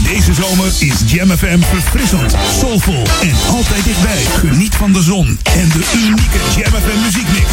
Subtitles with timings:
[0.00, 4.24] Deze zomer is Jam FM verfrissend, soulvol en altijd dichtbij.
[4.38, 7.48] Geniet van de zon en de unieke Jam FM muziekmix.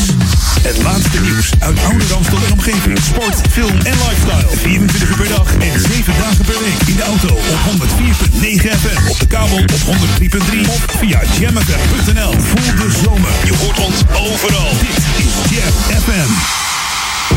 [0.62, 2.98] Het laatste nieuws uit oude Ramstel en omgeving.
[3.00, 4.58] Sport, film en lifestyle.
[4.58, 6.88] 24 uur per dag en 7 dagen per week.
[6.88, 9.10] In de auto op 104.9 FM.
[9.10, 10.70] Op de kabel op 103.3.
[10.70, 12.32] Of via jamfm.nl.
[12.32, 13.32] Voel de zomer.
[13.44, 14.72] Je hoort ons overal.
[14.80, 16.69] Dit is Jam FM.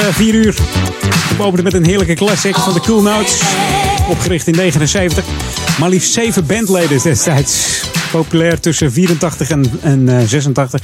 [0.00, 0.54] 4 uur.
[1.36, 3.42] We openen met een heerlijke classic van de Cool Notes.
[4.08, 5.24] Opgericht in 79.
[5.78, 7.82] Maar liefst zeven bandleden destijds.
[8.10, 10.82] Populair tussen 84 en, en uh, 86.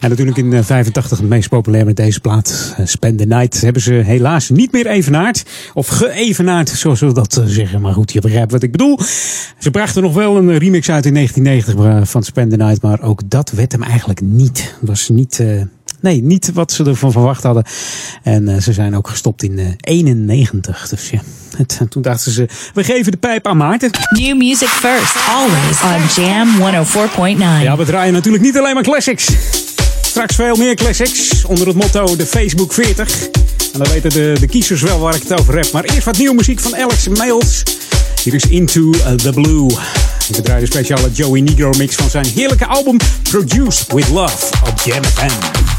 [0.00, 2.74] En natuurlijk in uh, 85 het meest populair met deze plaat.
[2.84, 5.44] Spend the Night hebben ze helaas niet meer evenaard.
[5.74, 7.80] Of geëvenaard, zoals we dat zeggen.
[7.80, 8.98] Maar goed, je begrijpt wat ik bedoel.
[9.58, 12.82] Ze brachten nog wel een remix uit in 1990 van Spend the Night.
[12.82, 14.74] Maar ook dat werd hem eigenlijk niet.
[14.80, 15.42] Het was niet...
[16.00, 17.64] Nee, niet wat ze ervan verwacht hadden.
[18.22, 20.88] En uh, ze zijn ook gestopt in uh, 91.
[20.88, 21.20] Dus ja,
[21.56, 23.90] het, toen dachten ze, we geven de pijp aan Maarten.
[24.10, 26.48] New music first, always on Jam
[27.38, 27.62] 104.9.
[27.62, 29.28] Ja, we draaien natuurlijk niet alleen maar classics.
[30.02, 33.28] Straks veel meer classics onder het motto de Facebook 40.
[33.72, 35.72] En dan weten de, de kiezers wel waar ik het over heb.
[35.72, 37.62] Maar eerst wat nieuwe muziek van Alex Mails.
[38.24, 39.66] Hier is Into the Blue.
[40.28, 44.80] We draaien de speciale Joey Negro mix van zijn heerlijke album Produced with Love op
[44.84, 45.69] Jam FM.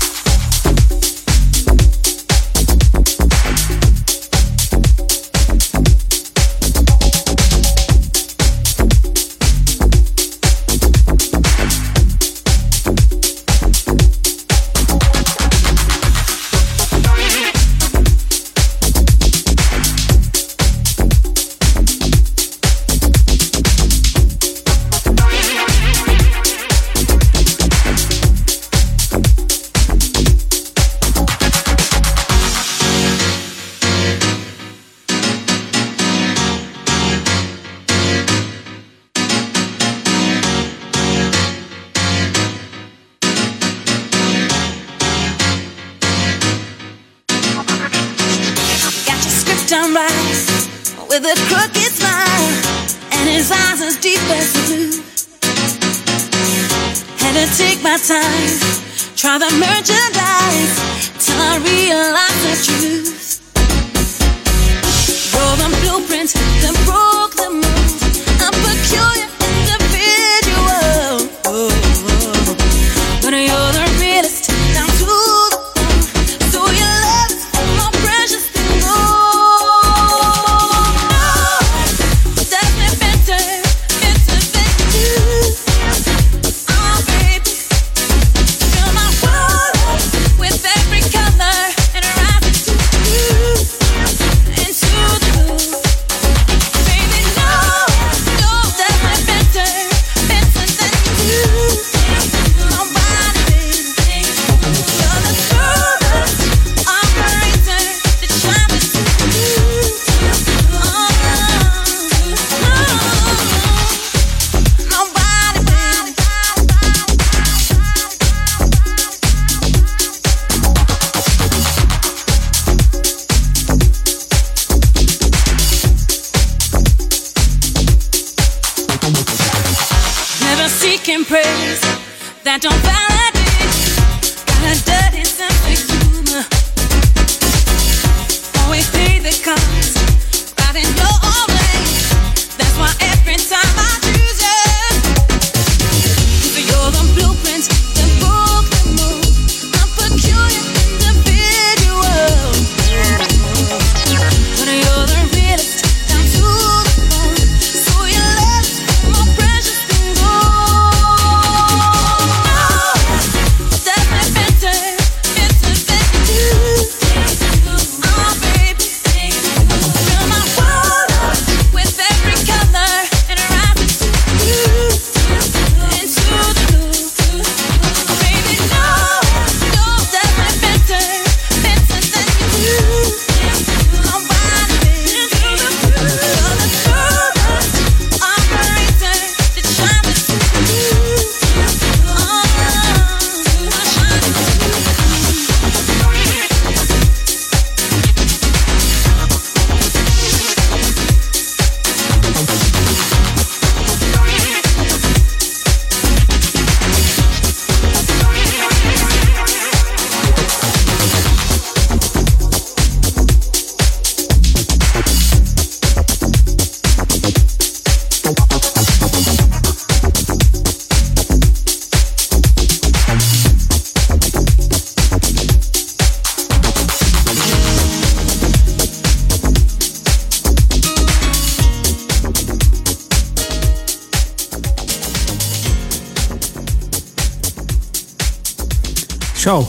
[239.42, 239.68] Zo.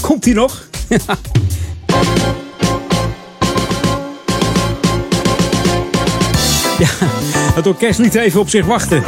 [0.00, 0.68] Komt hij nog?
[6.78, 6.88] ja,
[7.54, 9.02] het orkest liet even op zich wachten.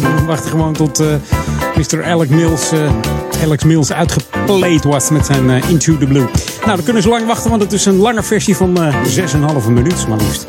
[0.00, 1.06] We wachten gewoon tot eh,
[1.76, 2.04] Mr.
[2.04, 2.90] Alex Mills, eh,
[3.42, 6.26] Alex Mills uitgepleed was met zijn eh, Into the Blue.
[6.64, 9.68] Nou, dan kunnen ze lang wachten, want het is een lange versie van eh 6,5
[9.68, 10.44] minuut, maar liefst.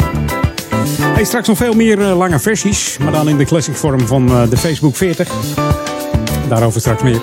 [1.02, 4.58] Hey, straks nog veel meer lange versies, maar dan in de classic vorm van de
[4.58, 5.32] Facebook 40.
[6.48, 7.22] Daarover straks meer.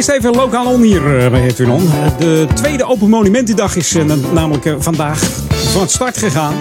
[0.00, 1.90] Eerst even lokaal on hier eh, bij Edwin On.
[2.18, 5.20] De tweede Open Monumentendag is eh, namelijk eh, vandaag
[5.72, 6.54] van start gegaan.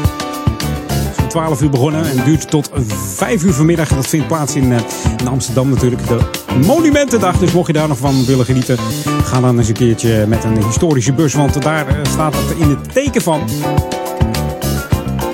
[1.22, 2.70] Om 12 uur begonnen en duurt tot
[3.16, 3.88] 5 uur vanmiddag.
[3.88, 4.80] Dat vindt plaats in, eh,
[5.28, 6.08] Amsterdam natuurlijk.
[6.08, 6.20] De
[6.66, 7.38] Monumentendag.
[7.38, 8.78] Dus mocht je daar nog van willen genieten,
[9.24, 11.34] ga dan eens een keertje met een historische bus.
[11.34, 13.42] Want daar eh, staat het in het teken van.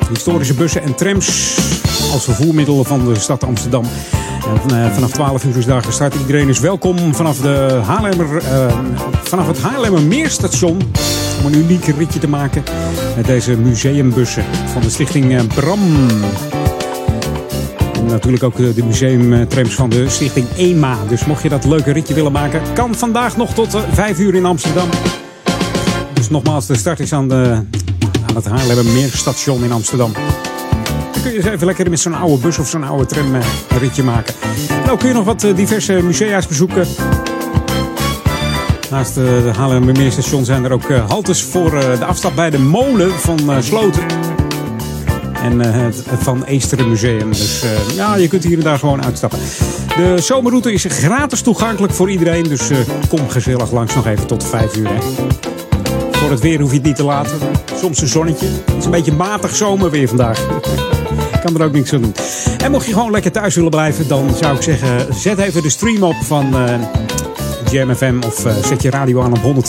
[0.10, 1.58] Historische bussen en trams
[2.14, 3.86] als vervoermiddelen van de stad Amsterdam.
[4.46, 6.16] Eh, vanaf 12 uur is daar gestart.
[6.16, 8.80] Iedereen is welkom vanaf, de Haarlemmer, eh,
[9.24, 10.82] vanaf het Haarlemmermeerstation.
[11.40, 12.64] Om een uniek ritje te maken
[13.16, 15.80] met deze museumbussen van de stichting eh, Bram.
[17.96, 20.98] En natuurlijk ook de, museumtrams van de stichting EMA.
[21.08, 24.36] Dus mocht je dat leuke ritje willen maken, kan vandaag nog tot eh, 5 uur
[24.36, 24.90] in Amsterdam.
[26.14, 27.62] Dus nogmaals, de start is aan, de,
[28.28, 30.12] aan het Haarlemmermeerstation in Amsterdam.
[31.16, 33.42] Dan kun je eens even lekker met zo'n oude bus of zo'n oude tram eh,
[33.70, 34.34] een ritje maken.
[34.86, 36.88] Nou kun je nog wat eh, diverse musea's bezoeken.
[38.90, 43.64] Naast eh, de Haarlemmermeerstation zijn er ook haltes voor de afstap bij de molen van
[43.64, 44.04] Sloten.
[45.44, 47.32] En het Van Eesteren Museum.
[47.32, 47.64] Dus
[47.96, 49.40] ja, je kunt hier en daar gewoon uitstappen.
[49.96, 52.44] De zomerroute is gratis toegankelijk voor iedereen.
[52.44, 52.70] Dus
[53.10, 54.90] kom gezellig langs nog even tot 5 uur.
[56.26, 57.40] Voor het weer hoef je het niet te laten.
[57.76, 58.46] Soms een zonnetje.
[58.46, 60.46] Het is een beetje matig zomerweer vandaag.
[61.44, 62.14] Kan er ook niks aan doen.
[62.58, 65.70] En mocht je gewoon lekker thuis willen blijven, dan zou ik zeggen: zet even de
[65.70, 66.80] stream op van eh
[67.72, 68.16] Jam FM.
[68.26, 69.66] Of eh, zet je radio aan op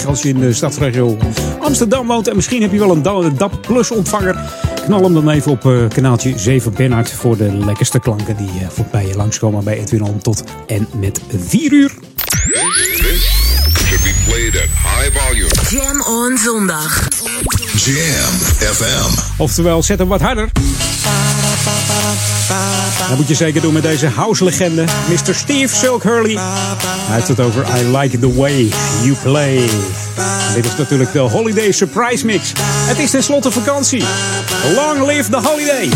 [0.00, 1.16] 104.9 als je in de stadsregio
[1.60, 2.28] Amsterdam woont.
[2.28, 4.36] En misschien heb je wel een Da- een DAP Plus ontvanger.
[4.84, 8.68] Knal hem dan even op eh, kanaaltje 7 Bernhard voor de lekkerste klanken die eh,
[8.68, 11.94] voorbij je langskomen bij Edwin tot en met 4 uur.
[14.28, 15.50] Played at high volume.
[15.70, 17.08] Jam on zondag.
[17.74, 18.32] Jam
[18.74, 19.18] FM.
[19.36, 20.48] Oftewel, zet hem wat harder.
[23.08, 25.34] Dat moet je zeker doen met deze house-legende, Mr.
[25.34, 26.38] Steve Silk Hurley.
[26.38, 29.56] Hij heeft het over I Like the Way You Play.
[30.48, 32.52] En dit is natuurlijk de Holiday Surprise Mix.
[32.62, 34.04] Het is tenslotte vakantie.
[34.74, 35.88] Long live the holiday!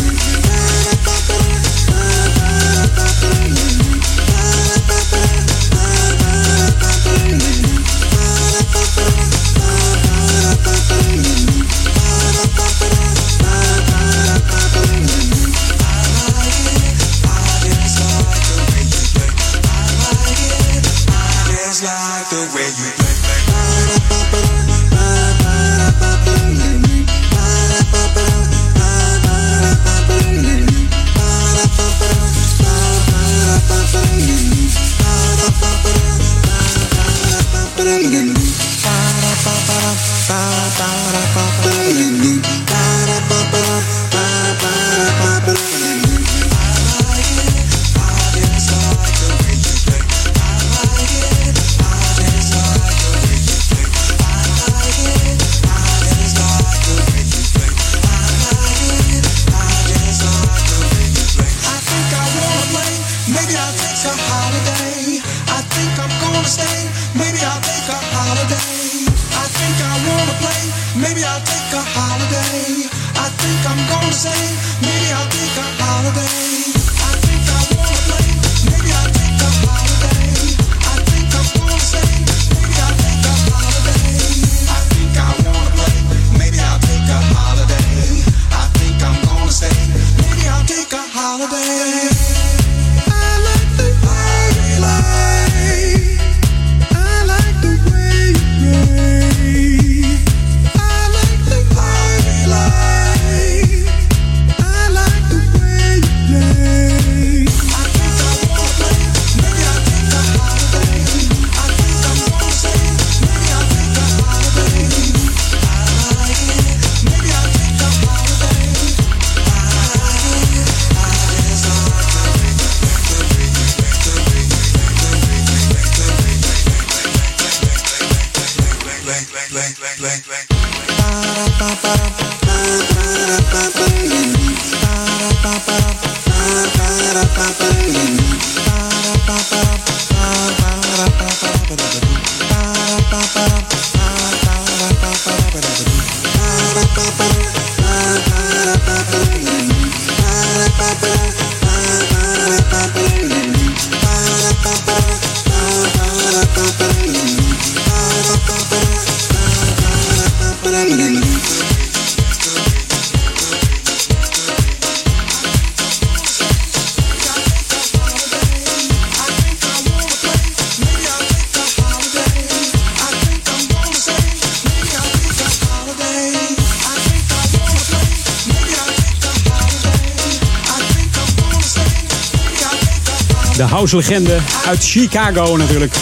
[183.83, 185.95] De house-legende uit Chicago natuurlijk.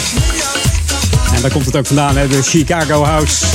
[1.35, 2.27] En daar komt het ook vandaan, hè?
[2.27, 3.45] de Chicago House.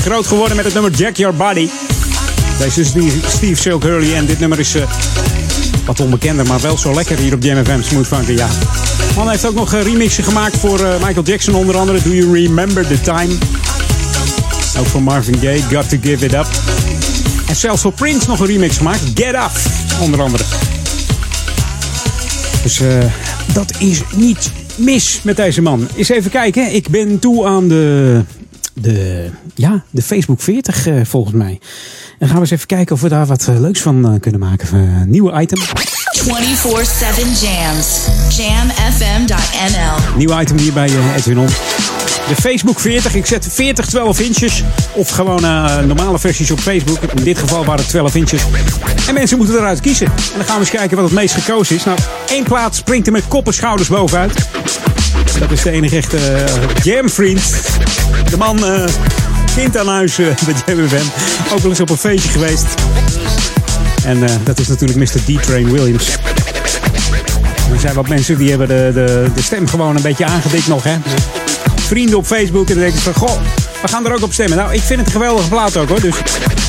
[0.00, 1.68] Groot geworden met het nummer Jack Your Body.
[2.58, 2.88] Deze is
[3.26, 4.82] Steve Silk Hurley en dit nummer is eh,
[5.84, 8.32] wat onbekender, maar wel zo lekker hier op Jam FM Smooth Funky.
[8.32, 8.48] Ja.
[9.16, 12.02] Man heeft ook nog remixen gemaakt voor eh, Michael Jackson onder andere.
[12.02, 13.34] Do You Remember the Time?
[14.78, 16.46] Ook voor Marvin Gaye, Got to Give It Up.
[17.46, 19.00] En zelfs voor Prince nog een remix gemaakt.
[19.14, 19.50] Get Up,
[20.00, 20.44] onder andere.
[22.62, 23.04] Dus eh,
[23.52, 25.88] dat is niet mis met deze man.
[25.96, 26.74] Eens even kijken.
[26.74, 28.22] Ik ben toe aan de,
[28.74, 31.60] de, ja, de Facebook 40 eh, volgens mij.
[32.18, 34.40] En gaan we eens even kijken of we daar wat eh, leuks van eh, kunnen
[34.40, 35.04] maken.
[35.10, 35.58] Nieuwe item.
[35.58, 35.64] 24-7
[37.40, 38.06] Jams.
[38.36, 40.16] Jamfm.nl.
[40.16, 41.48] Nieuw item hier bij Edwin On.
[42.28, 43.14] De Facebook 40.
[43.14, 44.62] Ik zet 40 12 inches.
[44.92, 46.98] Of gewoon eh, normale versies op Facebook.
[47.14, 48.42] In dit geval waren het 12 inches.
[49.08, 50.06] En mensen moeten eruit kiezen.
[50.06, 51.84] En dan gaan we eens kijken wat het meest gekozen is.
[51.84, 54.32] Nou, één plaat springt er met kop en schouders bovenuit.
[55.38, 56.44] Dat is de enige echte eh,
[56.82, 57.42] jamvriend.
[58.30, 58.84] De man, eh,
[59.56, 61.06] kind aan huis uh, bij Jam FM.
[61.52, 62.66] Ook wel eens op een feestje geweest.
[64.04, 65.20] En dat is natuurlijk Mr.
[65.20, 66.08] D-Train Williams.
[67.72, 70.84] Er zijn wat mensen die hebben de, de, de stem gewoon een beetje aangedikt nog.
[70.84, 70.96] Hè?
[71.88, 73.14] Vrienden op Facebook en dan denken van...
[73.14, 73.40] Goh,
[73.82, 74.58] we gaan er ook op stemmen.
[74.58, 76.00] Nou, ik vind het een geweldige plaat ook hoor.
[76.00, 76.16] Dus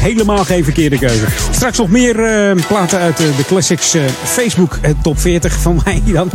[0.02, 1.26] helemaal geen verkeerde keuze.
[1.52, 6.02] Straks nog meer eh, platen uit eh, de Classics eh, Facebook top 40 van mij
[6.06, 6.30] dan.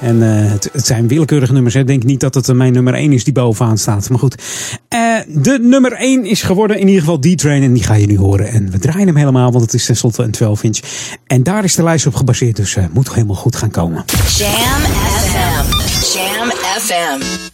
[0.00, 1.74] En het, het zijn willekeurige nummers.
[1.74, 4.10] Ik denk niet dat het mijn nummer 1 is die bovenaan staat.
[4.10, 4.42] Maar goed.
[5.28, 7.62] De nummer 1 is geworden in ieder geval D-Train.
[7.62, 8.48] En die ga je nu horen.
[8.48, 10.78] En we draaien hem helemaal, want het is tenslotte een 12 inch.
[11.26, 12.56] En daar is de lijst op gebaseerd.
[12.56, 14.04] Dus eh moet toch helemaal goed gaan komen.
[14.36, 15.70] Jam FM.
[16.16, 16.50] Jam
[16.80, 17.52] FM.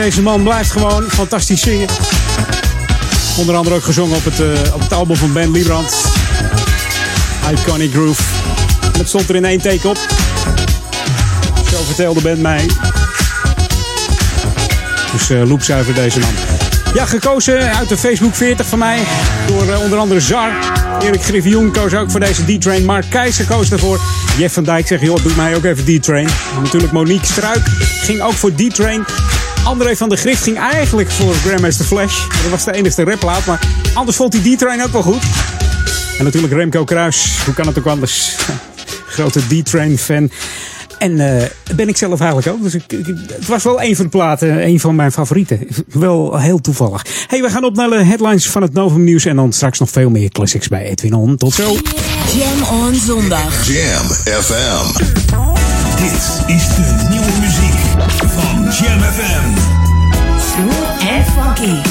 [0.00, 1.88] Deze man blijft gewoon fantastisch zingen.
[3.38, 6.04] Onder andere ook gezongen op het, eh, op het album van Ben Liebrand.
[7.50, 8.22] Iconic Groove.
[8.98, 9.98] Het stond er in één teken op.
[11.70, 12.70] Zo vertelde Ben mij.
[15.12, 16.32] Dus uh, loopzuiver deze man.
[16.94, 19.02] Ja, gekozen uit de Facebook 40 van mij.
[19.46, 20.50] Door eh, onder andere Zar.
[21.02, 22.84] Erik Griffioen koos ook voor deze D-Train.
[22.84, 24.00] Mark Keizer koos ervoor.
[24.38, 26.28] Jeff van Dijk zegt, joh, doe mij ook even D-Train.
[26.62, 27.62] Natuurlijk Monique Struik
[28.02, 29.04] ging ook voor D-Train.
[29.64, 32.26] André van der Grift ging eigenlijk voor Grandmaster Flash.
[32.28, 33.60] Dat was de enige rapplaat, maar
[33.94, 35.22] anders vond hij D-Train ook wel goed.
[36.18, 37.38] En natuurlijk Remco Kruis.
[37.44, 38.36] Hoe kan het ook anders?
[39.16, 40.30] Grote D-Train fan.
[40.98, 41.42] En uh,
[41.76, 42.62] ben ik zelf eigenlijk ook.
[42.62, 45.68] Dus ik, ik, het was wel een van de platen, een van mijn favorieten.
[45.88, 47.06] Wel heel toevallig.
[47.26, 49.24] hey, we gaan op naar de headlines van het Novum Nieuws.
[49.24, 51.36] En dan straks nog veel meer classics bij Edwin On.
[51.36, 51.76] Tot zo.
[52.36, 53.66] Jam on zondag.
[53.66, 54.06] Jam
[54.42, 55.49] FM.
[56.00, 57.78] Dit is de nieuwe muziek
[58.26, 59.58] van Jam FM.
[60.38, 61.82] Smooth and funky.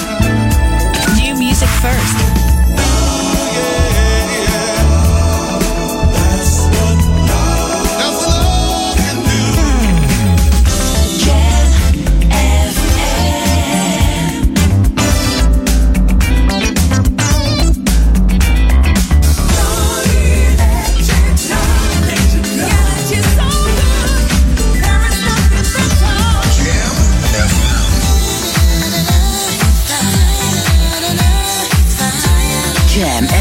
[1.21, 2.38] New music first.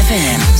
[0.09, 0.58] FM.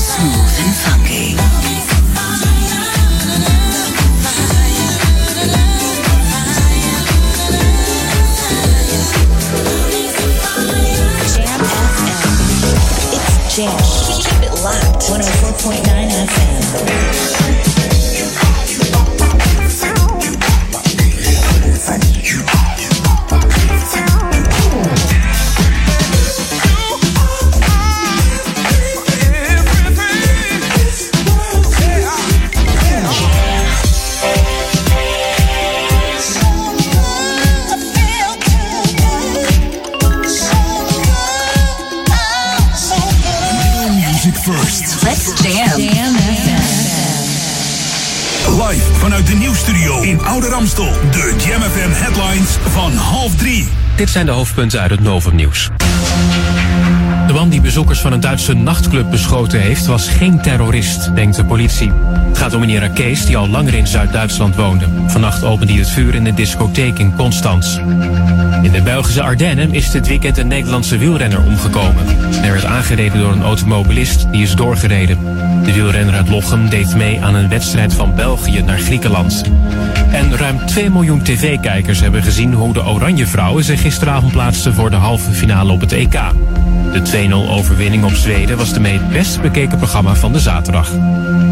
[54.19, 55.69] Zijn de hoofdpunten uit het Novum Nieuws.
[57.27, 61.45] De man die bezoekers van een Duitse nachtclub beschoten heeft, was geen terrorist, denkt de
[61.45, 61.91] politie.
[62.27, 64.85] Het gaat om meneer Kees, die al langer in Zuid-Duitsland woonde.
[65.07, 67.77] Vannacht opende hij het vuur in een discotheek in Constans.
[68.61, 72.05] In de Belgische Ardennen is dit weekend een Nederlandse wielrenner omgekomen.
[72.35, 75.17] Hij werd aangereden door een automobilist die is doorgereden.
[75.63, 79.43] De wielrenner uit Lochem deed mee aan een wedstrijd van België naar Griekenland.
[80.11, 84.89] En ruim 2 miljoen tv-kijkers hebben gezien hoe de Oranje Vrouwen zich gisteravond plaatsten voor
[84.89, 86.19] de halve finale op het EK.
[86.93, 90.91] De 2-0 overwinning op Zweden was de het best bekeken programma van de zaterdag.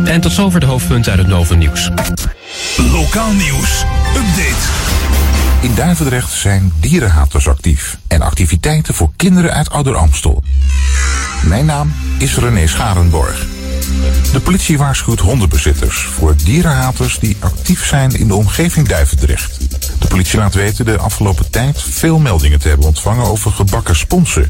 [0.05, 1.89] En tot zover de hoofdpunten uit het Novum Nieuws.
[2.91, 3.83] Lokaal nieuws.
[4.15, 4.87] Update.
[5.61, 10.43] In Duivendrecht zijn dierenhaters actief en activiteiten voor kinderen uit Ouder Amstel.
[11.43, 13.56] Mijn naam is René Scharenborg.
[14.31, 19.59] De politie waarschuwt hondenbezitters voor dierenhaters die actief zijn in de omgeving Duivendrecht.
[19.99, 24.49] De politie laat weten de afgelopen tijd veel meldingen te hebben ontvangen over gebakken sponsen.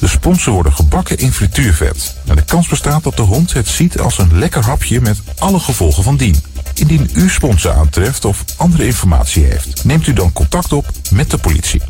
[0.00, 2.16] De sponsen worden gebakken in frituurvet.
[2.26, 5.58] En de kans bestaat dat de hond het ziet als een lekker hapje met alle
[5.58, 6.42] gevolgen van dien.
[6.74, 11.38] Indien u sponsen aantreft of andere informatie heeft, neemt u dan contact op met de
[11.38, 11.82] politie.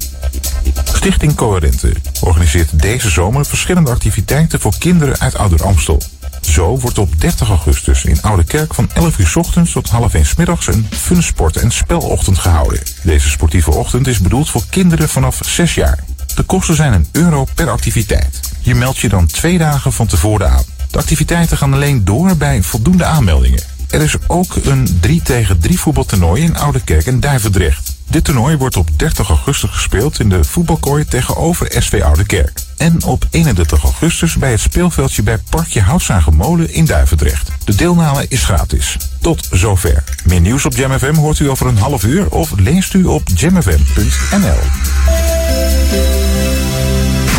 [0.93, 6.03] Stichting Coherente organiseert deze zomer verschillende activiteiten voor kinderen uit Ouder Amstel.
[6.51, 10.27] Zo wordt op 30 augustus in Oude Kerk van 11 uur ochtends tot half 1
[10.27, 12.81] 's middags een fun sport- en spelochtend gehouden.
[13.03, 15.99] Deze sportieve ochtend is bedoeld voor kinderen vanaf 6 jaar.
[16.35, 18.41] De kosten zijn een euro per activiteit.
[18.61, 20.65] Je meldt je dan twee dagen van tevoren aan.
[20.91, 23.63] De activiteiten gaan alleen door bij voldoende aanmeldingen.
[23.91, 27.92] Er is ook een 3 tegen 3 voetbaltoernooi in Oude Kerk en Duivendrecht.
[28.13, 32.61] Dit toernooi wordt op 30 augustus gespeeld in de voetbalkooi tegenover SV Oude Kerk.
[32.77, 37.51] En op 31 augustus bij het speelveldje bij Parkje Houtzagemolen in Duivendrecht.
[37.65, 38.97] De deelname is gratis.
[39.21, 40.05] Tot zover.
[40.25, 43.23] Meer nieuws op Jam FM hoort u over een half uur of leest u op
[43.35, 44.61] jamfm.nl.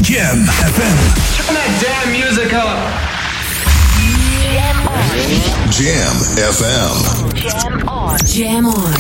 [0.01, 1.03] Jam FM.
[5.13, 6.95] Jam FM.
[7.36, 8.17] Jam on.
[8.26, 8.93] Jam on.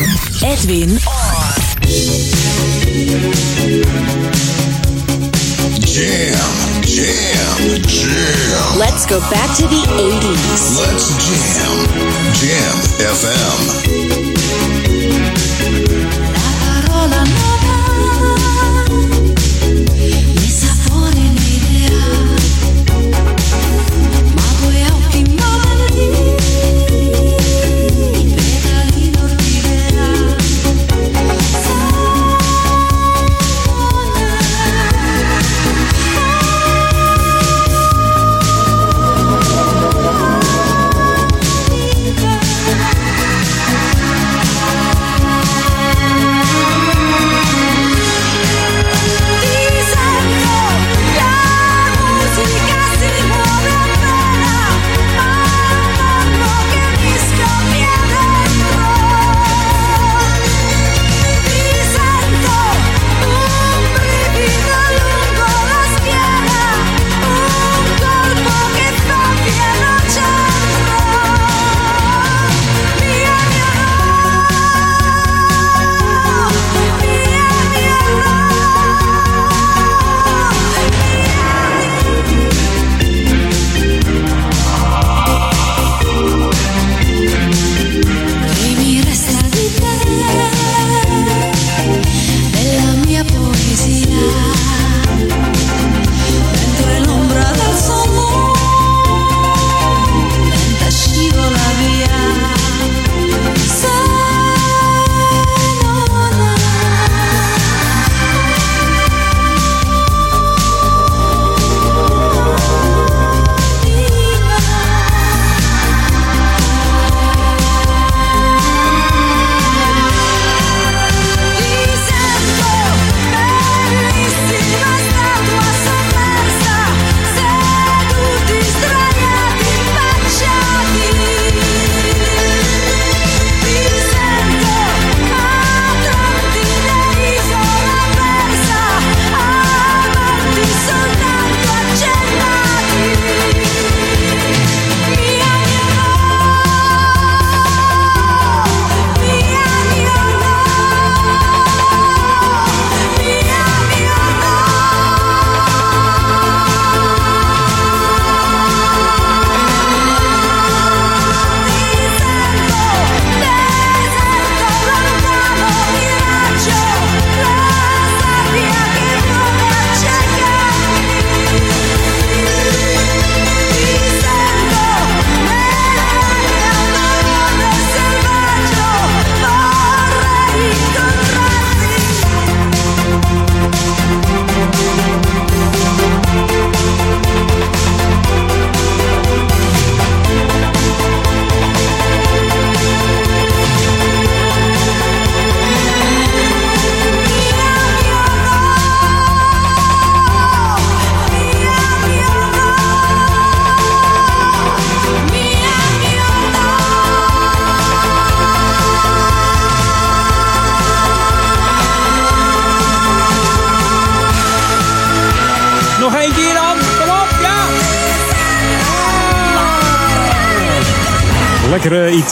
[0.45, 1.53] Edwin on.
[5.81, 6.37] Jam.
[6.83, 7.81] Jam.
[7.87, 8.77] Jam.
[8.77, 10.77] Let's go back to the 80s.
[10.77, 11.73] Let's jam.
[12.35, 12.75] Jam
[13.09, 14.32] FM.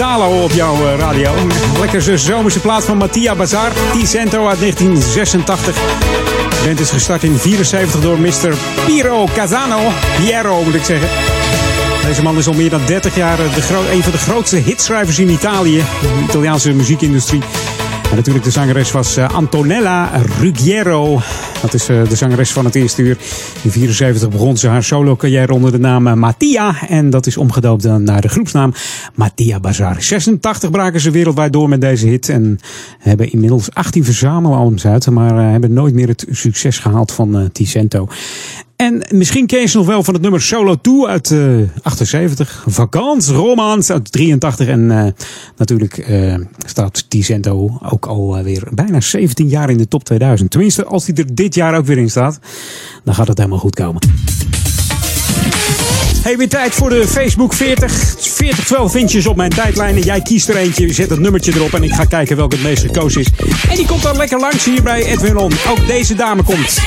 [0.02, 1.34] Italo op jouw eh, radio.
[1.80, 3.72] Lekkere zomerse plaat van Mattia Bazar.
[3.72, 5.76] T-Cento uit 1986.
[5.76, 8.56] De band is gestart in 74 door Mr.
[8.86, 9.80] Piero Casano.
[10.18, 11.10] Piero moet ik zeggen.
[12.06, 15.20] Deze man is al meer dan 30 jaar eh, de een van de grootste hitschrijvers
[15.20, 15.78] in Italië.
[15.78, 17.42] De Italiaanse muziekindustrie.
[18.10, 21.22] En natuurlijk de zangeres was eh, Antonella Ruggiero.
[21.62, 23.18] Dat is de zangeres van het eerste uur.
[23.62, 26.88] In 74 begon ze haar solo-carrière onder de naam Mattia.
[26.88, 28.74] En dat is omgedoopt naar de groepsnaam
[29.16, 30.02] Mattia Bazar.
[30.02, 32.30] 86 braken ze wereldwijd door met deze hit.
[32.30, 32.60] En
[33.00, 35.10] hebben inmiddels 18 verzamelalbums uit.
[35.10, 38.08] Maar eh, hebben nooit meer het succes gehaald van eh Ticento.
[38.76, 41.40] En misschien ken je ze nog wel van het nummer Solo 2 uit eh
[41.82, 42.64] 78.
[42.68, 44.68] Vakants, Romans uit 83.
[44.68, 45.12] En eh,
[45.58, 46.08] natuurlijk
[46.66, 50.52] staat Ticento ook alweer bijna 17 jaar in de top 2000.
[50.52, 52.40] Tenminste, als hij er dit jaar ook weer in staat,
[53.04, 54.02] dan gaat het helemaal goed komen.
[56.22, 57.92] Hey, weer tijd voor de Facebook 40.
[58.20, 59.96] 40 12 vindjes op mijn tijdlijn.
[59.96, 62.64] En jij kiest er eentje, zet het nummertje erop en ik ga kijken welke het
[62.64, 63.28] meest gekozen is.
[63.70, 65.52] En die komt dan lekker langs hier bij Edwin On.
[65.70, 66.80] Ook deze dame komt.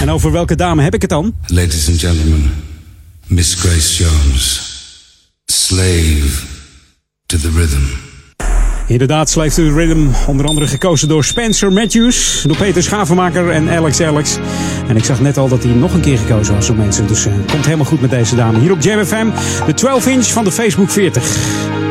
[0.00, 1.34] En over welke dame heb ik het dan?
[1.46, 2.52] Ladies and gentlemen,
[3.26, 4.60] Miss Grace Jones,
[5.44, 6.28] slave
[7.26, 8.11] to the rhythm.
[8.92, 10.06] Inderdaad, Slave the Rhythm.
[10.26, 14.38] Onder andere gekozen door Spencer Matthews, door Peter Schavenmaker en Alex Alex.
[14.88, 17.06] En ik zag net al dat hij nog een keer gekozen was door mensen.
[17.06, 18.58] Dus eh, komt helemaal goed met deze dame.
[18.58, 19.26] Hier op Jam FM,
[19.66, 21.81] de 12 inch van de Facebook 40.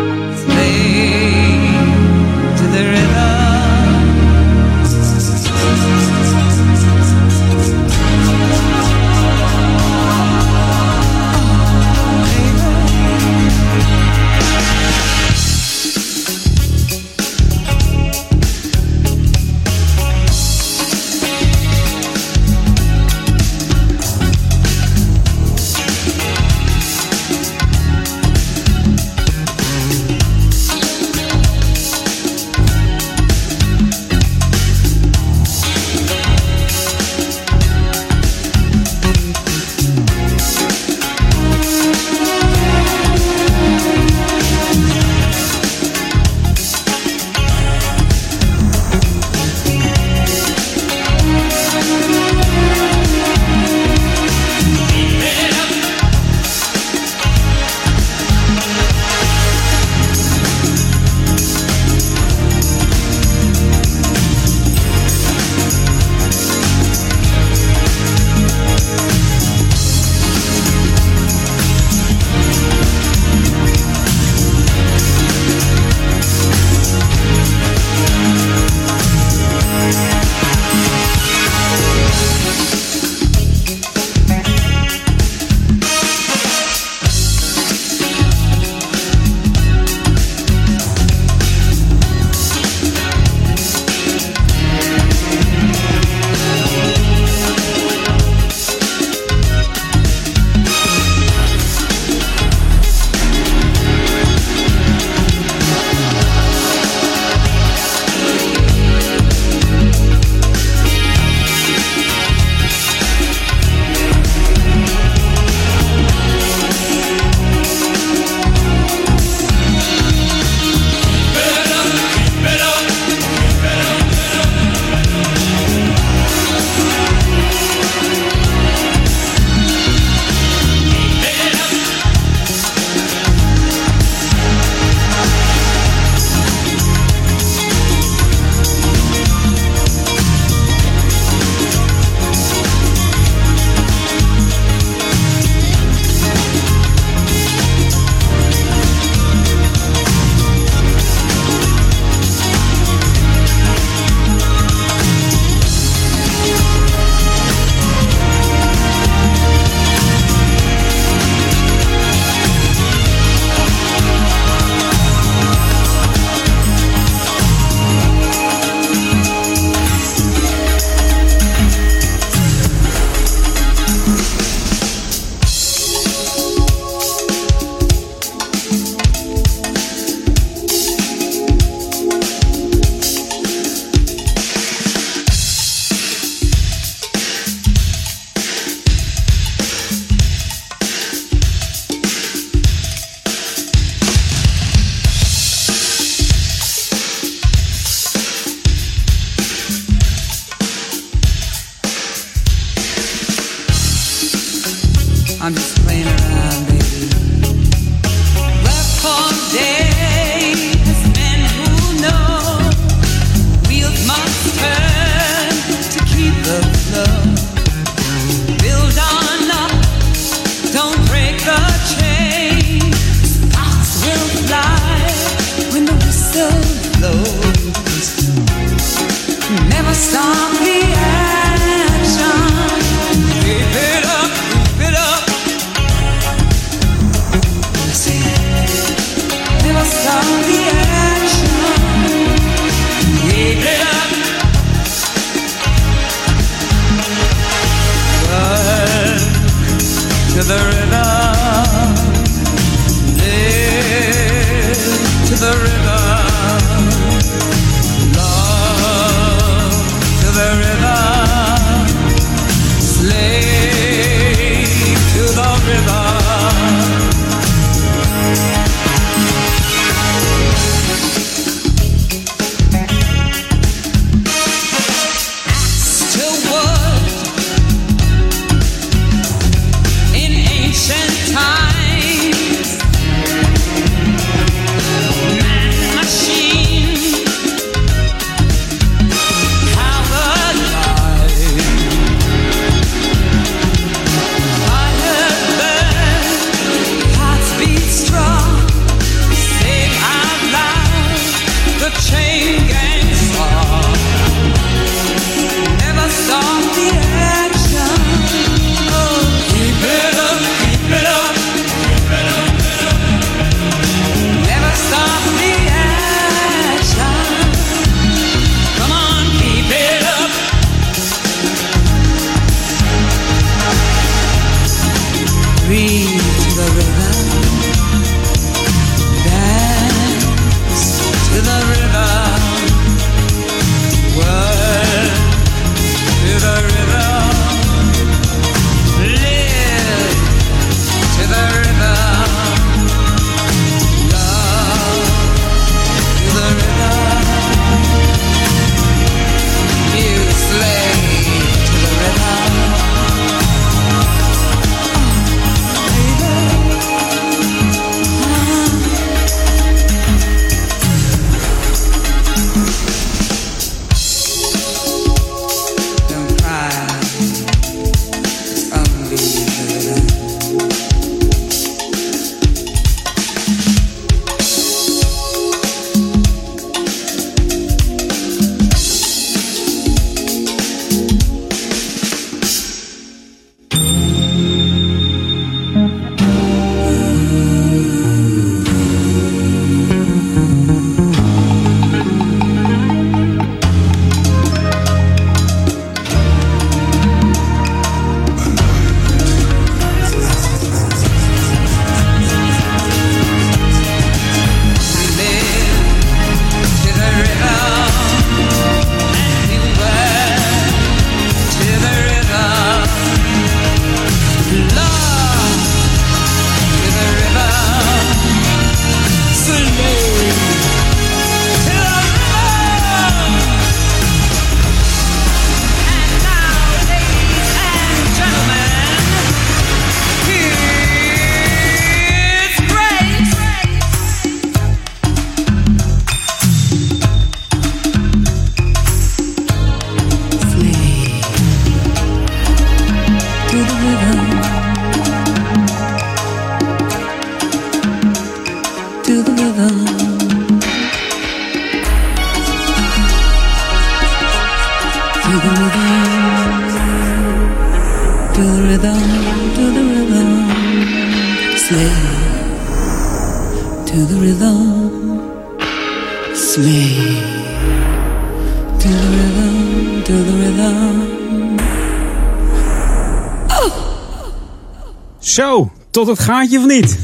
[476.06, 476.98] tot het gaatje of niet?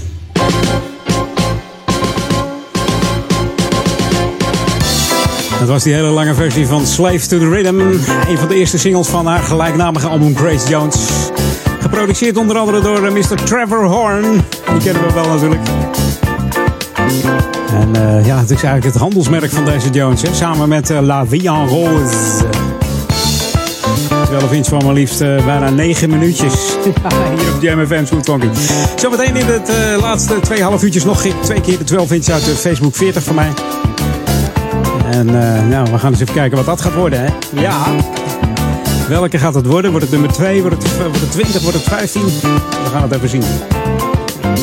[5.60, 7.80] Dat was die hele lange versie van Slave to the Rhythm.
[8.30, 10.96] Een van de eerste singles van haar gelijknamige album Grace Jones.
[11.80, 13.44] Geproduceerd onder andere door eh, Mr.
[13.44, 14.44] Trevor Horn.
[14.72, 15.68] Die kennen we wel natuurlijk.
[17.74, 20.22] En eh, ja, het is eigenlijk het handelsmerk van deze Jones.
[20.22, 20.34] Hè?
[20.34, 22.57] Samen met uh, La Vie en Rose.
[24.28, 26.54] 12 inch van maar liefst eh, bijna 9 minuutjes.
[27.38, 28.48] Hier op Jam FM Smooth Funky.
[28.96, 30.36] Zometeen in het eh, laatste
[30.78, 33.50] 2,5 uurtjes nog twee keer de 12 inch uit de Facebook 40 van mij.
[35.12, 37.28] En eh, nou, we gaan eens even kijken wat dat gaat worden, hè?
[37.62, 37.86] Ja.
[39.08, 39.92] Welke gaat het worden?
[39.92, 40.62] Wordt het nummer 2?
[40.62, 41.62] Wordt het, wordt het 20?
[41.62, 42.22] Wordt het 15?
[42.24, 43.44] We gaan het even zien.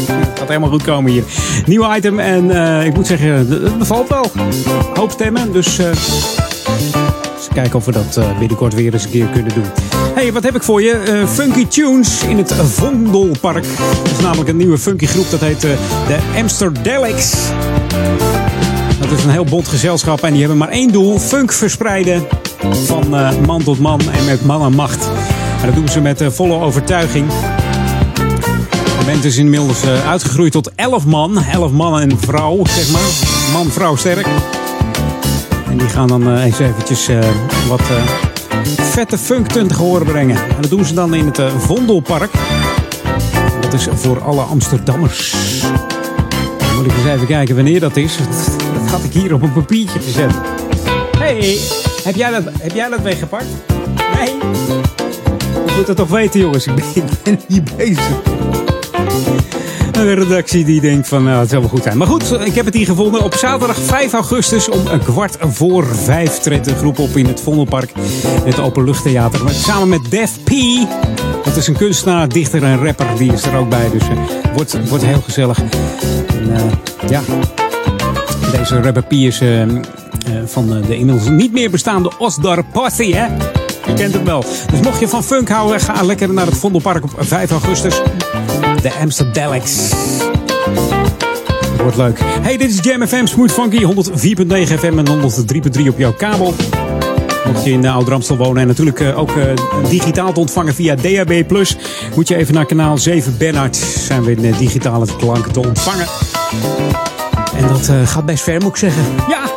[0.08, 1.24] Het gaat helemaal goed komen hier.
[1.66, 2.50] Nieuw item en
[2.84, 4.30] ik moet zeggen, het bevalt wel.
[4.94, 5.80] Hoop stemmen, dus
[7.54, 9.64] kijken of we dat eh, binnenkort weer eens een keer kunnen doen.
[10.14, 10.92] hey, wat heb ik voor je?
[10.92, 13.64] Eh, funky Tunes in het Vondelpark.
[14.02, 15.70] Dat is namelijk een nieuwe funky groep, dat heet eh,
[16.06, 17.32] de Amsterdelics.
[19.00, 22.22] Dat is een heel bond gezelschap en die hebben maar één doel: funk verspreiden
[22.86, 23.08] van
[23.46, 25.08] man tot man en met man en macht.
[25.60, 27.26] En dat doen ze met volle overtuiging.
[28.98, 31.44] De band is inmiddels uitgegroeid tot 11 man.
[31.52, 33.10] 11 man en vrouw, zeg maar.
[33.52, 34.26] Man, vrouw, sterk.
[35.74, 37.18] En die gaan dan eh, eens eventjes eh,
[37.68, 38.04] wat eh,
[38.64, 40.36] vette funk ten gehoor brengen.
[40.36, 42.30] En dat doen ze dan in het Vondelpark.
[43.60, 45.34] Dat is voor alle Amsterdammers.
[46.58, 48.16] Dan moet ik eens even kijken wanneer dat is.
[48.74, 50.32] Dat had ik hier op een papiertje gezet.
[51.18, 51.58] hey,
[52.04, 53.46] heb jij dat, heb jij dat weggepakt?
[54.18, 54.34] Nee.
[55.66, 56.66] Ik moet het toch weten, jongens.
[56.66, 56.74] Ik
[57.22, 58.10] ben hier bezig.
[59.94, 61.98] Een redactie die denkt van, nou, het zal wel goed zijn.
[61.98, 63.22] Maar goed, ik heb het hier gevonden.
[63.22, 67.40] Op zaterdag 5 augustus om een kwart voor vijf treedt de groep op in het
[67.40, 67.92] Vondelpark.
[68.44, 69.40] Het Openluchttheater.
[69.50, 70.50] Samen met Def P.
[71.44, 73.06] Dat is een kunstenaar, dichter en rapper.
[73.18, 73.90] Die is er ook bij.
[73.90, 74.18] Dus het
[74.54, 75.58] wordt, wordt heel gezellig.
[75.58, 76.62] En, eh,
[77.08, 77.20] ja,
[78.58, 79.62] deze rapper P is eh,
[80.44, 83.26] van de inmiddels niet meer bestaande Osdar Posse, hè?
[83.86, 84.44] Je kent hem wel.
[84.70, 88.00] Dus mocht je van funk houden, ga lekker naar het Vondelpark op 5 augustus.
[88.84, 89.92] De Amsterdelics.
[91.82, 92.20] Wordt leuk.
[92.22, 95.06] Hey, dit is Jam FM Smooth Funky 104.9 FM en
[95.80, 96.54] 103.3 op jouw kabel.
[97.46, 99.44] Mocht je in uh, Oud-Ramstel wonen en natuurlijk eh, ook eh,
[99.88, 101.44] digitaal te ontvangen via DAB+,
[102.14, 103.76] moet je even naar kanaal 7 Bernhard.
[103.76, 106.06] Zijn we in eh, digitale klanken te ontvangen.
[107.56, 109.02] En dat gaat best ver, moet ik zeggen.
[109.28, 109.50] Ja!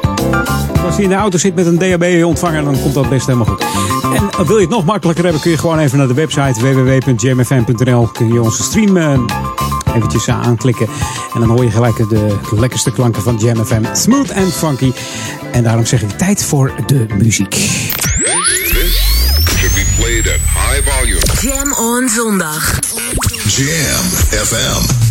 [0.85, 3.63] Als je in de auto zit met een DAB-ontvanger, dan komt dat best helemaal goed.
[4.15, 8.07] En wil je het nog makkelijker hebben, kun je gewoon even naar de website www.jamfm.nl.
[8.07, 9.19] Kun je onze stream eh,
[9.95, 10.87] eventjes eh, aanklikken.
[11.33, 13.83] En dan hoor je gelijk de lekkerste klanken van Jam FM.
[13.93, 14.91] Smooth and funky.
[15.51, 17.49] En daarom zeg ik tijd voor de muziek.
[17.49, 18.95] This
[19.57, 21.21] should be played at high volume.
[21.41, 22.79] Jam on zondag.
[23.45, 24.05] Jam
[24.45, 25.06] FM.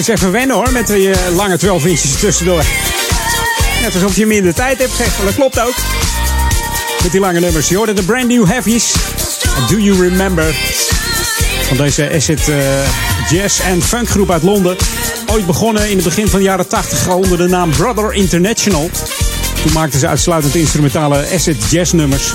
[0.00, 2.64] Is even wennen hoor, met die eh, lange 12 inches tussendoor.
[3.82, 5.16] Net alsof je minder tijd hebt, zeg.
[5.16, 5.74] Maar dat klopt ook.
[7.02, 7.68] Met die lange nummers.
[7.68, 8.92] Je hoorde de brand new heavies.
[9.68, 10.54] Do You Remember?
[11.68, 12.56] Van deze acid eh,
[13.30, 14.76] jazz en funkgroep uit Londen.
[15.26, 18.90] Ooit begonnen in het begin van de jaren 80 onder de naam Brother International.
[19.62, 22.32] Toen maakten ze uitsluitend instrumentale acid jazz nummers.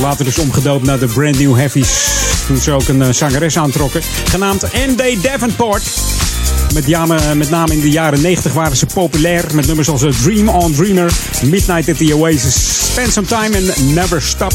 [0.00, 1.88] Later dus omgedoopt naar de brand new heavies.
[2.46, 4.02] Toen ze ook een eh, zangeres aantrokken.
[4.24, 5.22] Genaamd N.D.
[5.22, 5.82] Davenport.
[6.74, 9.44] Met, jame- met name in de jaren 90 waren ze populair.
[9.54, 11.12] Met nummers als eh, Dream on Dreamer,
[11.42, 14.52] Midnight at the Oasis, Spend Some Time en Never Stop.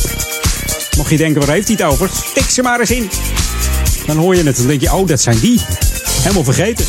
[0.98, 2.10] Mocht je denken, waar heeft hij het over?
[2.34, 3.10] Tik ze maar eens in.
[4.06, 4.58] Dan hoor je het.
[4.58, 5.62] Dan denk je, oh, dat zijn die.
[6.22, 6.86] Helemaal vergeten.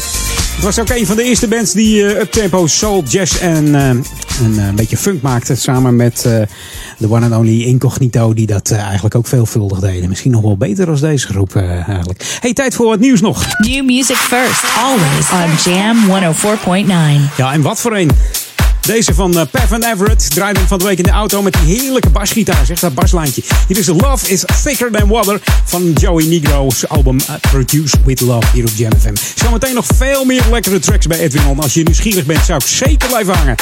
[0.54, 3.88] Het was ook een van de eerste bands die eh, uptempo, soul, jazz en eh,
[4.44, 5.54] een eh, beetje funk maakte.
[5.54, 6.22] Samen met
[6.98, 10.08] de one and only Incognito, die dat eigenlijk ook veelvuldig deden.
[10.08, 12.38] Misschien nog wel beter als deze groep eigenlijk.
[12.40, 13.46] Hey, tijd voor wat nieuws nog.
[13.58, 15.96] New music first, always on Jam
[17.26, 17.36] 104.9.
[17.36, 18.10] Ja, en wat voor een.
[18.86, 22.10] Deze van uh, Pavin Everett draaide van de week in de auto met die heerlijke
[22.10, 23.42] basgitaar, zeg dat baslijntje.
[23.68, 28.46] Hier is Love is Thicker Than Water van Joey Negro's album uh, Produced With Love
[28.52, 29.14] hier op Jam FM.
[29.34, 31.60] Zometeen nog veel meer lekkere tracks bij Edwin On.
[31.60, 33.54] Als je nieuwsgierig bent, zou ik zeker blijven hangen.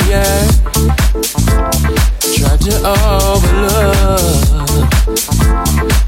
[0.00, 0.24] Happier.
[2.36, 4.26] Tried to overlook.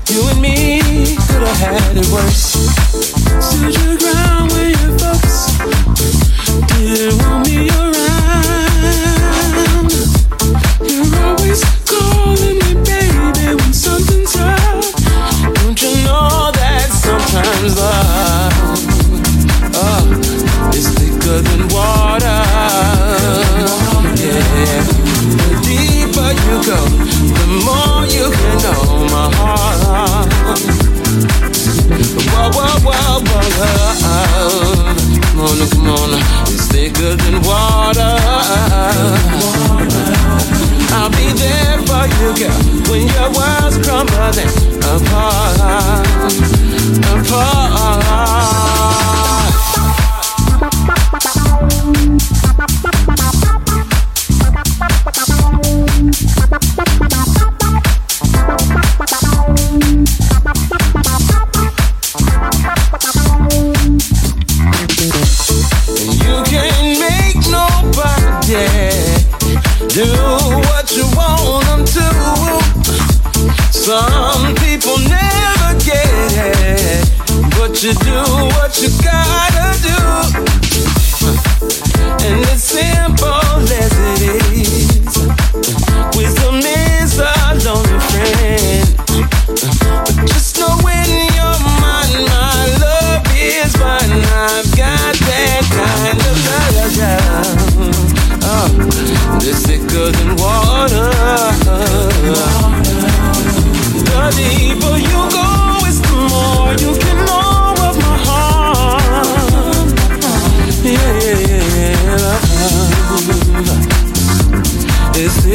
[0.08, 0.80] You and me
[1.28, 2.52] could have had it worse.
[3.40, 5.58] Stood your ground when your folks
[6.68, 7.47] didn't want
[33.58, 36.10] Come on, come on,
[36.46, 38.14] it's thicker than water.
[40.94, 44.52] I'll be there for you, girl, when your world's crumbling
[44.84, 45.58] apart,
[47.26, 47.58] apart.
[77.82, 78.22] You do
[78.56, 79.98] what you gotta do.
[82.26, 84.22] And it's simple as it
[84.52, 85.18] is.
[86.16, 87.32] Wisdom is a
[87.64, 88.82] lonely friend.
[90.04, 94.24] But just know in your mind, my love is mine.
[94.26, 96.36] I've got that kind of
[96.98, 97.38] love.
[98.42, 98.68] Oh,
[99.40, 101.18] it's thicker than water.
[104.38, 104.67] Deeper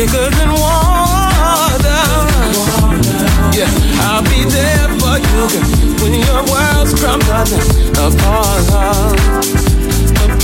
[0.03, 2.01] Thicker than water.
[3.55, 3.71] Yeah,
[4.03, 5.63] I'll be there for you girl,
[6.03, 7.63] when your world's crumbling
[7.95, 8.67] apart.
[10.19, 10.43] If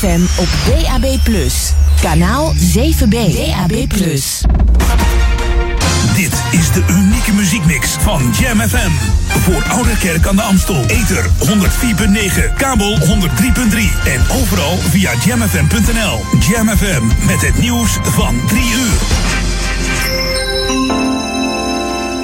[0.00, 1.18] Jam FM op DAB+.
[2.00, 3.08] Kanaal 7B.
[3.08, 3.88] DAB+.
[6.14, 8.90] Dit is de unieke muziekmix van Jam FM.
[9.26, 10.84] Voor Oude Kerk aan de Amstel.
[10.86, 13.06] Ether 104.9, kabel 103.3
[14.04, 16.20] en overal via jamfm.nl.
[16.50, 18.98] Jam FM met het nieuws van 3 uur.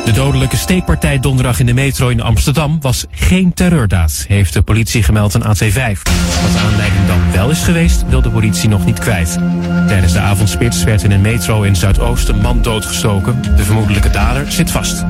[0.05, 5.03] De dodelijke steekpartij donderdag in de metro in Amsterdam was geen terreurdaad, heeft de politie
[5.03, 6.16] gemeld aan AT5.
[6.43, 9.39] Wat de aanleiding dan wel is geweest, wil de politie nog niet kwijt.
[9.87, 13.43] Tijdens de avondspits werd in een metro in Zuidoost een man doodgestoken.
[13.57, 15.05] De vermoedelijke dader zit vast.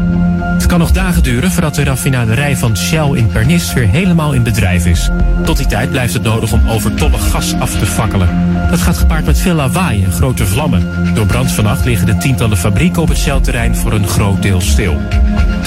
[0.56, 4.42] Het kan nog dagen duren voordat de raffinaderij van Shell in Pernis weer helemaal in
[4.42, 5.10] bedrijf is.
[5.44, 8.28] Tot die tijd blijft het nodig om overtollig gas af te fakkelen.
[8.70, 11.14] Dat gaat gepaard met veel lawaai en grote vlammen.
[11.14, 14.96] Door brand vannacht liggen de tientallen fabrieken op het Shell-terrein voor een groot deel stil.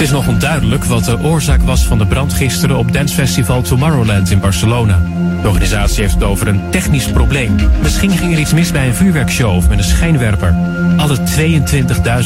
[0.00, 4.40] is nog onduidelijk wat de oorzaak was van de brand gisteren op dancefestival Tomorrowland in
[4.40, 5.02] Barcelona.
[5.42, 7.56] De organisatie heeft het over een technisch probleem.
[7.82, 10.54] Misschien ging er iets mis bij een vuurwerkshow of met een schijnwerper.
[10.96, 11.18] Alle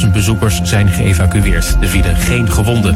[0.05, 1.77] 22.000 bezoekers zijn geëvacueerd.
[1.81, 2.95] Er vielen geen gewonden.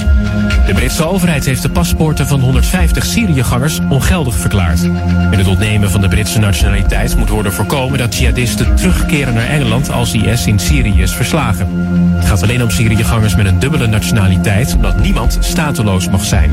[0.67, 4.89] De Britse overheid heeft de paspoorten van 150 Syriëgangers ongeldig verklaard.
[5.31, 9.91] Met het ontnemen van de Britse nationaliteit moet worden voorkomen dat jihadisten terugkeren naar Engeland
[9.91, 11.69] als IS in Syrië is verslagen.
[12.17, 16.51] Het gaat alleen om Syriëgangers met een dubbele nationaliteit, omdat niemand stateloos mag zijn.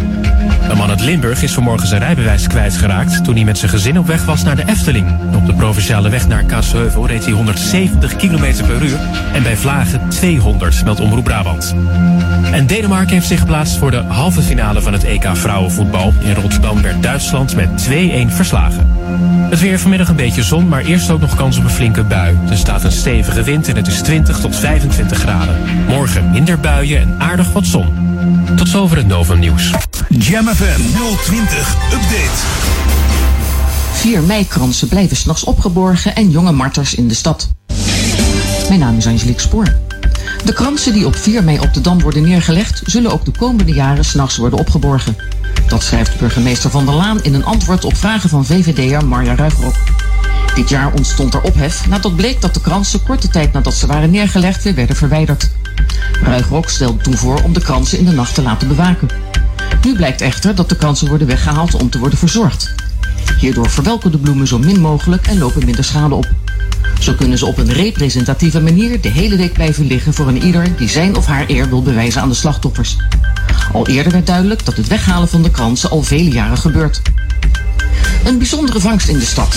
[0.70, 4.08] Een man uit Limburg is vanmorgen zijn rijbewijs kwijtgeraakt toen hij met zijn gezin op
[4.08, 5.36] weg was naar de Efteling.
[5.36, 8.95] Op de provinciale weg naar Kaatsheuvel reed hij 170 km per uur
[9.34, 11.76] en bij Vlagen 200, meldt Omroep Brabant.
[12.52, 16.14] En Denemarken heeft zich geplaatst voor de halve finale van het EK vrouwenvoetbal.
[16.20, 17.92] In Rotterdam werd Duitsland met 2-1
[18.28, 18.88] verslagen.
[19.50, 22.38] Het weer vanmiddag een beetje zon, maar eerst ook nog kans op een flinke bui.
[22.50, 25.58] Er staat een stevige wind en het is 20 tot 25 graden.
[25.88, 27.88] Morgen minder buien en aardig wat zon.
[28.56, 29.72] Tot zover het Novum Nieuws.
[30.10, 30.82] Jam FM
[31.24, 32.44] 020 Update.
[33.94, 37.50] 4 meikransen blijven s'nachts opgeborgen en jonge marters in de stad.
[38.68, 39.76] Mijn naam is Angelique Spoor.
[40.46, 43.74] De kransen die op 4 mei op de Dam worden neergelegd, zullen ook de komende
[43.74, 45.16] jaren s'nachts worden opgeborgen.
[45.68, 49.74] Dat schrijft burgemeester Van der Laan in een antwoord op vragen van VVD'er Marja Ruigrok.
[50.56, 54.12] Dit jaar ontstond er ophef nadat bleek dat de kransen korte tijd nadat ze waren
[54.12, 55.50] neergelegd weer werden verwijderd.
[56.24, 59.10] Ruigrok stelde toen voor om de kransen in de nacht te laten bewaken.
[59.84, 62.74] Nu blijkt echter dat de kransen worden weggehaald om te worden verzorgd.
[63.40, 66.34] Hierdoor verwelken de bloemen zo min mogelijk en lopen minder schade op.
[67.00, 70.76] Zo kunnen ze op een representatieve manier de hele week blijven liggen voor een ieder
[70.78, 72.98] die zijn of haar eer wil bewijzen aan de slachtoffers.
[73.74, 77.02] Al eerder werd duidelijk dat het weghalen van de kransen al vele jaren gebeurt.
[78.26, 79.56] Een bijzondere vangst in de stad.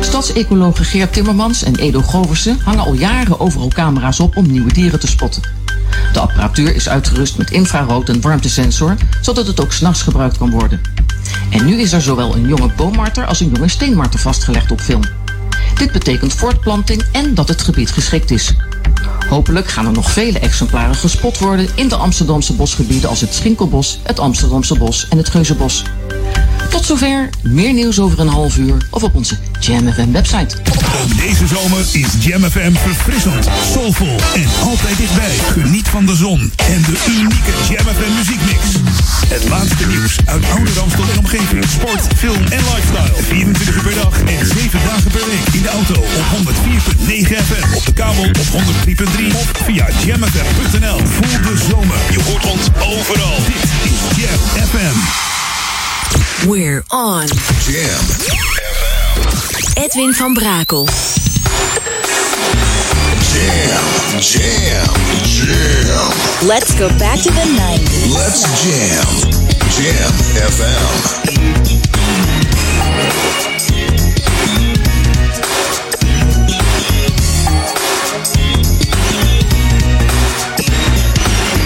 [0.00, 5.00] Stadsecologen Geert Timmermans en Edo Goversen hangen al jaren overal camera's op om nieuwe dieren
[5.00, 5.42] te spotten.
[6.12, 10.80] De apparatuur is uitgerust met infrarood en warmtesensor, zodat het ook s'nachts gebruikt kan worden.
[11.50, 15.02] En nu is er zowel een jonge boommarter als een jonge steenmarter vastgelegd op film.
[15.82, 18.54] Dit betekent voortplanting en dat het gebied geschikt is.
[19.28, 24.00] Hopelijk gaan er nog vele exemplaren gespot worden in de Amsterdamse bosgebieden als het Schinkelbos,
[24.02, 25.84] het Amsterdamse bos en het Geuzenbos.
[26.72, 27.28] Tot zover.
[27.42, 30.56] Meer nieuws over een half uur of op onze Jam FM website.
[31.02, 35.36] Ook deze zomer is Jam FM verfrissend, soulvol en altijd dichtbij.
[35.36, 38.60] Geniet van de zon en de unieke Jam FM muziekmix.
[39.28, 41.64] Het laatste nieuws uit oude Ramstel en omgeving.
[41.64, 43.22] Sport, film en lifestyle.
[43.22, 45.54] 24 uur per dag en 7 dagen per week.
[45.54, 47.76] In de auto op 104.9 FM.
[47.76, 50.98] Op de kabel op 103.3 of via jamfm.nl.
[51.06, 51.98] Voel de zomer.
[52.10, 53.36] Je hoort ons overal.
[53.46, 55.31] Dit is Jam FM.
[56.46, 57.26] We're on.
[57.66, 58.04] Jam.
[59.74, 60.86] Edwin van Brakel.
[63.32, 64.94] Jam, jam,
[65.24, 66.12] jam.
[66.46, 68.12] Let's go back to the 90s.
[68.12, 69.06] Let's jam.
[69.70, 70.12] Jam
[70.50, 71.22] FM.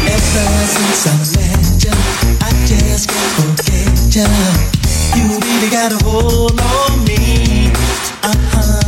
[0.09, 1.46] Ever since I met
[4.17, 7.69] You really got a hold on me.
[8.25, 8.81] Uh-huh.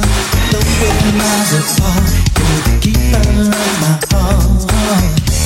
[0.49, 4.72] Though we're miles apart, you're the keeper of my heart.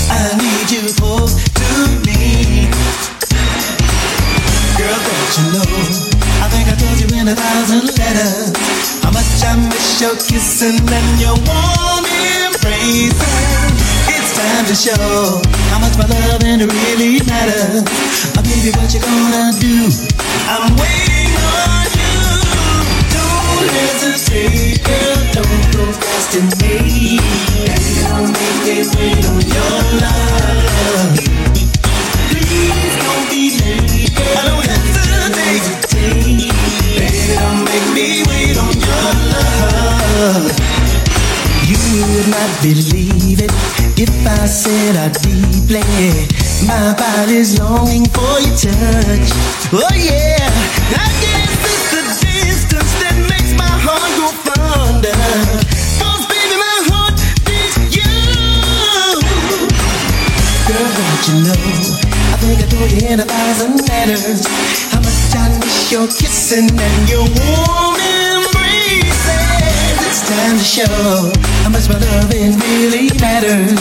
[0.07, 1.66] I need you close to
[2.07, 2.70] me.
[4.78, 5.74] Girl, don't you know?
[6.39, 8.55] I think I told you in a thousand letters
[9.03, 13.61] how much I miss your kissing and your warm embracing.
[14.43, 15.38] Time to show
[15.70, 17.86] how much my loving really matters.
[18.34, 19.86] Oh, baby, what you gonna do?
[20.51, 22.43] I'm waiting on you.
[23.14, 25.18] Don't hesitate, girl.
[25.30, 26.59] Don't procrastinate.
[26.59, 31.22] Baby, don't make me wait on your love.
[32.34, 34.11] Please don't be late.
[34.11, 35.70] I don't hesitate.
[35.95, 36.51] Baby,
[37.38, 39.07] don't make me wait on your
[39.38, 40.51] love.
[41.62, 41.78] You
[42.11, 43.11] would not believe it
[44.53, 45.80] said I deeply.
[46.68, 49.32] My body's longing for your touch.
[49.72, 50.44] Oh yeah,
[50.92, 55.16] I guess it's the distance that makes my heart go fonder.
[55.96, 57.16] 'Cause baby, my heart
[57.48, 58.12] beats you.
[60.68, 61.64] Girl, don't you know?
[62.32, 64.44] I think I told you in a thousand letters
[64.92, 69.16] how much I miss your kissing and your warm embraces.
[70.07, 71.32] It's time to show
[71.64, 73.80] how much my loving really matters.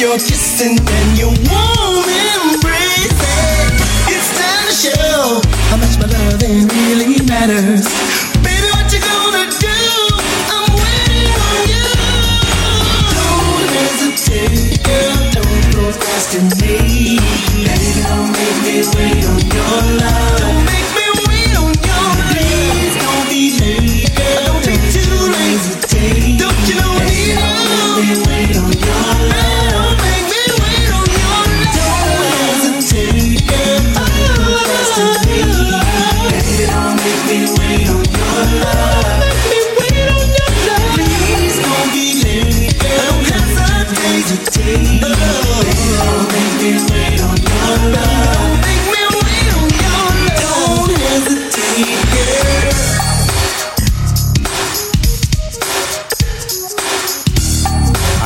[0.00, 1.89] your kissing and your warm embraces.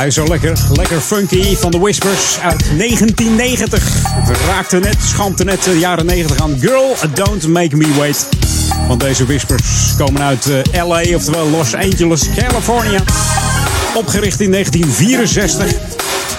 [0.04, 3.84] Hij is zo lekker, lekker funky van de Whispers uit 1990.
[4.26, 6.56] We raakten net, schampten net de jaren 90 aan.
[6.60, 8.28] Girl, don't make me wait.
[8.88, 13.02] Want deze Whispers komen uit eh, LA, oftewel Los Angeles, California.
[13.94, 15.72] Opgericht in 1964.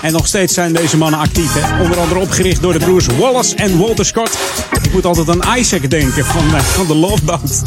[0.01, 1.53] En nog steeds zijn deze mannen actief.
[1.53, 1.83] Hè?
[1.83, 4.37] Onder andere opgericht door de broers Wallace en Walter Scott.
[4.83, 7.61] Ik moet altijd aan Isaac denken van, eh, van de Love Boat.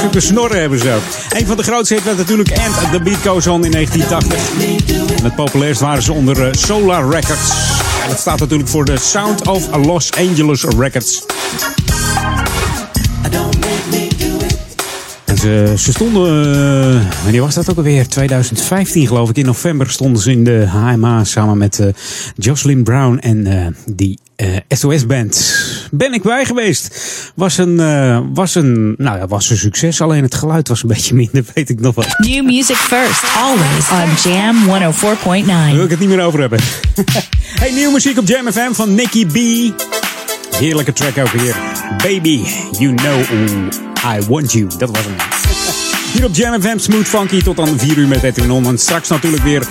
[0.00, 1.38] Zulke snorren hebben ze ook.
[1.40, 5.13] Een van de grootste hits werd natuurlijk And The Beat Goes On in 1980.
[5.24, 7.50] Het populairst waren ze onder eh, Solar Records.
[8.02, 11.24] En dat staat natuurlijk voor de Sound of Los Angeles Records.
[15.44, 18.08] Ze Ze, stonden, eh, wanneer was dat ook alweer?
[18.08, 19.36] 2015 geloof ik.
[19.36, 21.86] In november stonden ze in de HMA samen met eh
[22.36, 24.18] Jocelyn Brown en eh, die
[24.68, 25.56] SOS-band.
[25.90, 26.96] Ben ik bij geweest.
[27.34, 27.76] Was een,
[28.34, 30.00] was, een, nou ja, was een succes.
[30.00, 32.04] Alleen het geluid was een beetje minder, weet ik nog wel.
[32.18, 34.56] New music first, always on Jam
[35.42, 35.46] 104.9.
[35.46, 36.58] Daar wil ik het niet meer over hebben.
[37.60, 39.38] hey, nieuwe muziek op Jam FM van Nicky B.
[40.56, 41.56] Heerlijke track ook weer.
[42.02, 42.40] Baby,
[42.78, 44.66] you know I want you.
[44.78, 45.14] Dat was hem.
[46.12, 48.66] Hier op Jam FM Smooth Funky tot aan 4 uur met Edwin On.
[48.66, 49.66] En straks natuurlijk weer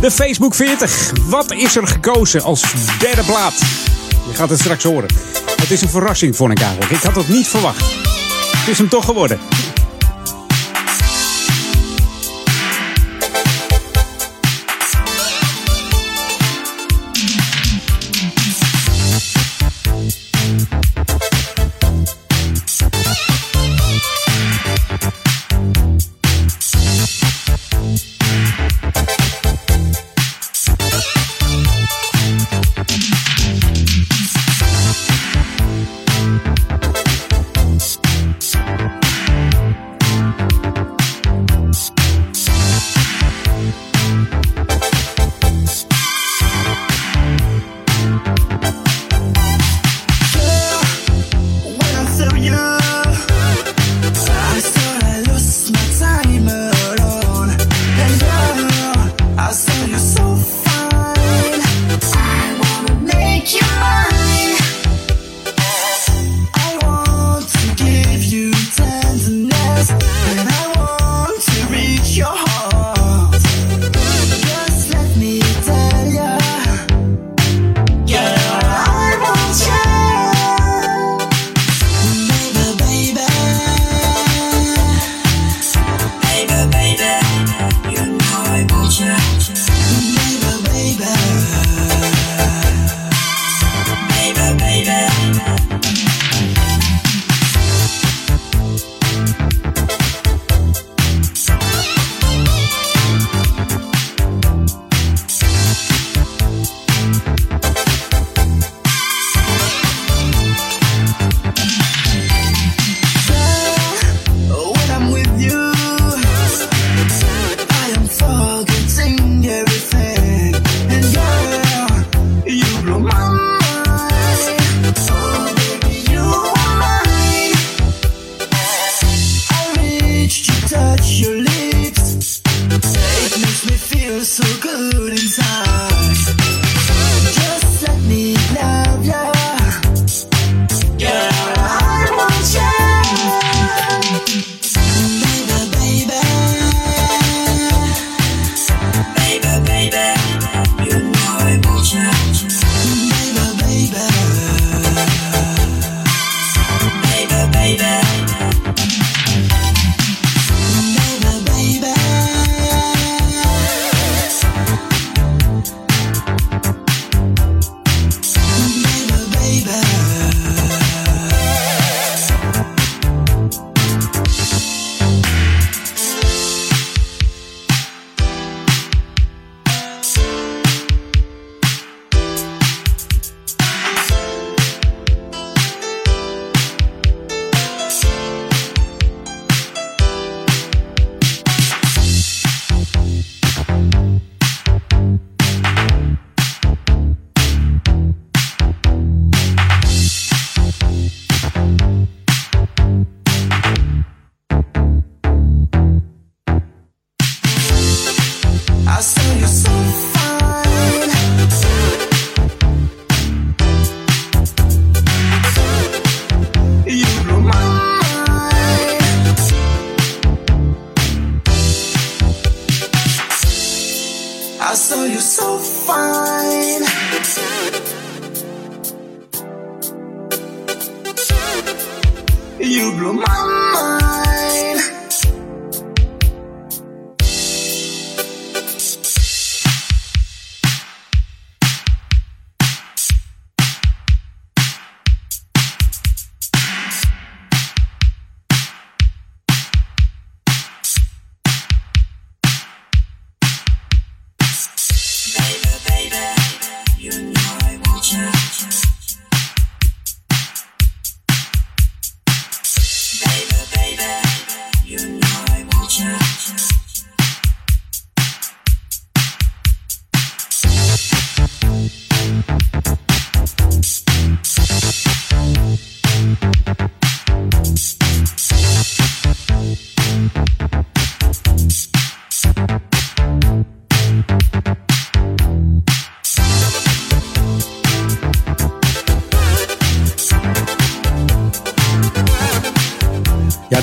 [0.00, 1.12] de Facebook 40.
[1.28, 2.62] Wat is er gekozen als
[2.98, 3.58] derde plaat?
[4.28, 5.08] Je gaat het straks horen.
[5.56, 6.90] Het is een verrassing voor ik eigenlijk.
[6.90, 7.84] Ik had het niet verwacht.
[8.56, 9.38] Het is hem toch geworden.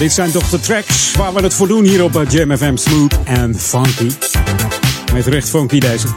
[0.04, 2.76] Dit zijn toch de tracks waar we het voor doen hier op eh, Jam FM
[2.76, 4.12] Smooth and Funky.
[5.14, 6.08] Met recht funky deze.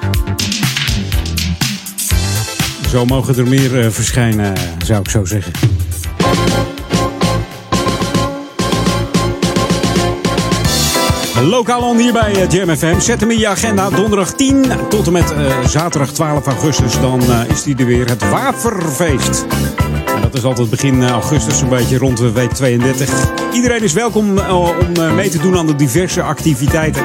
[2.88, 4.54] Zo mogen er meer eh, verschijnen,
[4.84, 5.52] zou ik zo zeggen.
[11.42, 13.00] Lokaal on hier bij eh, Jam FM.
[13.00, 13.90] Zet hem in je agenda.
[13.90, 15.34] Donderdag 10 tot en met
[15.68, 17.00] zaterdag 12 augustus.
[17.00, 18.08] Dan is die er weer.
[18.08, 19.44] Het Waferfeest.
[20.36, 23.10] Is altijd begin eh, augustus, een beetje rond de week 32.
[23.52, 27.02] Iedereen is welkom eh, om eh, mee te doen aan de diverse activiteiten.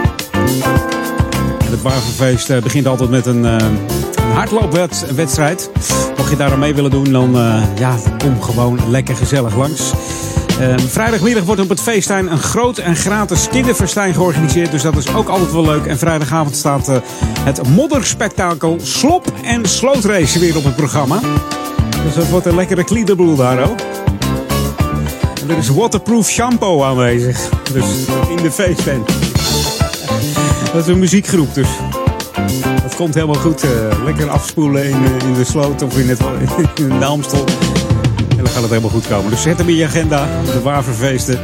[1.59, 3.77] En het Waferfeest eh, begint altijd met een, een
[4.33, 5.71] hardloopwedstrijd.
[6.17, 7.31] Mocht je daar aan mee willen doen, dan
[7.79, 9.91] ja, kom gewoon lekker gezellig langs.
[10.87, 14.71] Vrijdagmiddag wordt op het feesttuin een groot en gratis kinderfestijn georganiseerd.
[14.71, 15.85] Dus dat is ook altijd wel leuk.
[15.85, 17.01] En vrijdagavond staat
[17.39, 21.19] het modderspektakel Slop en Slootrace weer op het programma.
[22.05, 23.79] Dus dat wordt een lekkere kliederboel daar ook.
[25.49, 27.49] Er is waterproof shampoo aanwezig.
[27.73, 27.85] Dus
[28.29, 29.07] in de feesttent.
[30.73, 31.67] Dat is een muziekgroep dus.
[32.81, 33.63] Dat komt helemaal goed.
[33.63, 33.69] eh,
[34.03, 36.19] lekker afspoelen in, eh, in de sloot of in, het,
[36.89, 37.45] in de Amstel.
[38.29, 39.29] En dan gaat het helemaal goed komen.
[39.31, 40.27] Dus zet hem in je agenda.
[40.53, 41.39] De Waverfeesten.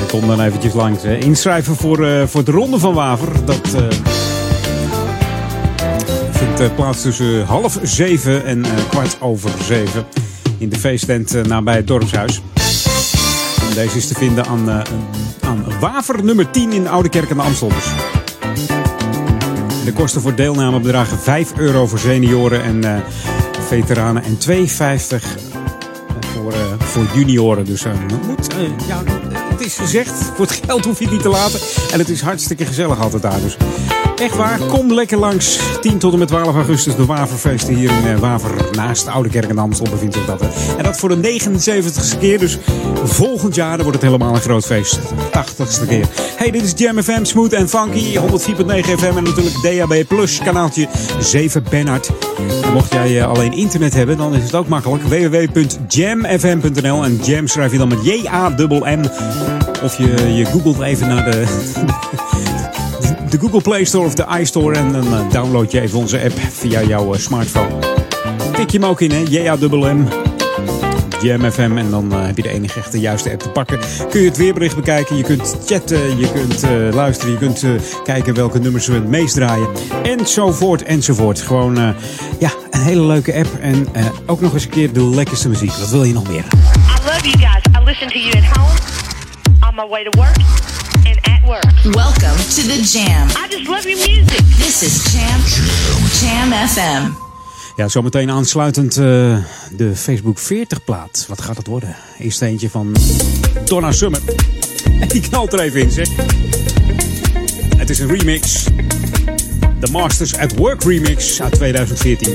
[0.00, 1.04] En Kom dan eventjes langs.
[1.04, 3.28] Inschrijven voor, eh, voor de Ronde van Waver.
[3.44, 3.60] Dat
[6.60, 10.06] eh, plaats tussen half zeven en eh, kwart over zeven.
[10.58, 12.42] In de feesttent eh, nabij het dorpshuis.
[13.68, 14.80] En deze is te vinden aan, eh,
[15.40, 17.68] aan Waver nummer 10 in de Oude Kerk aan de Amstel.
[17.68, 17.86] Dus.
[19.84, 23.00] De kosten voor deelname bedragen 5 euro voor senioren en eh,
[23.68, 25.38] veteranen en 2,50
[26.40, 27.64] voor, eh, voor junioren.
[27.64, 28.58] Dus eh, het moet, eh,
[28.88, 29.02] ja,
[29.50, 31.60] het is gezegd, voor het geld hoef je het niet te laten.
[31.92, 33.40] En het is hartstikke gezellig altijd daar.
[33.40, 33.56] Dus
[34.20, 35.58] echt waar, kom lekker langs.
[35.80, 38.50] 10 tot en met 12 augustus de Waverfeesten hier in eh, Waver.
[38.72, 40.42] Naast de Oude Kerk en Amstel bevindt zich dat.
[40.76, 42.38] En dat voor de 79ste keer.
[42.38, 42.58] Dus
[43.04, 44.98] volgend jaar wordt het helemaal een groot feest.
[44.98, 46.06] 80ste keer.
[46.36, 48.16] Hey, dit is Jam FM, Smooth en Funky.
[48.16, 48.22] 104.9
[48.98, 50.04] FM en natuurlijk DAB
[50.44, 50.88] kanaaltje
[51.18, 52.10] 7 Bernard.
[52.62, 55.02] En mocht jij eh, alleen internet hebben, dan is het ook makkelijk.
[55.02, 59.04] www.jamfm.nl En Jam schrijf je dan met J-A-M-M.
[59.82, 61.44] Of je, je googelt even naar de,
[63.30, 64.76] de Google Play Store of de iStore.
[64.76, 67.78] En dan eh, download je even onze app via jouw eh, smartphone.
[68.52, 69.22] Tik je hem ook in, hè?
[69.28, 70.08] J-A-M-M.
[71.22, 73.78] Jam FM en dan eh, heb je de enige echte juiste app te pakken.
[74.10, 77.64] Kun je het weerbericht bekijken, je kunt chatten, je kunt luisteren, je kunt
[78.04, 79.68] kijken welke nummers we het meest draaien.
[80.02, 81.40] Enzovoort, enzovoort.
[81.40, 81.94] Gewoon
[82.38, 83.86] ja, een hele leuke app en
[84.26, 85.72] ook nog eens een keer de lekkerste muziek.
[85.72, 86.44] Wat wil je nog meer?
[86.44, 87.80] I love you guys.
[87.80, 88.78] I listen to you at home,
[89.68, 90.36] on my way to work,
[91.50, 91.94] work.
[91.94, 93.28] Welcome to the Jam.
[93.28, 94.44] I just love your music.
[94.58, 95.40] This is Jam.
[96.20, 97.12] Jam FM.
[97.76, 99.04] Ja, zometeen aansluitend eh,
[99.76, 101.24] de Facebook 40 plaat.
[101.28, 101.96] Wat gaat het worden?
[102.18, 102.96] Eerst eentje van
[103.64, 104.20] Donna Summer.
[105.00, 106.08] En die knalt er even in, zeg.
[107.76, 108.64] Het is een remix.
[109.80, 112.28] De Masters at Work remix uit 2014.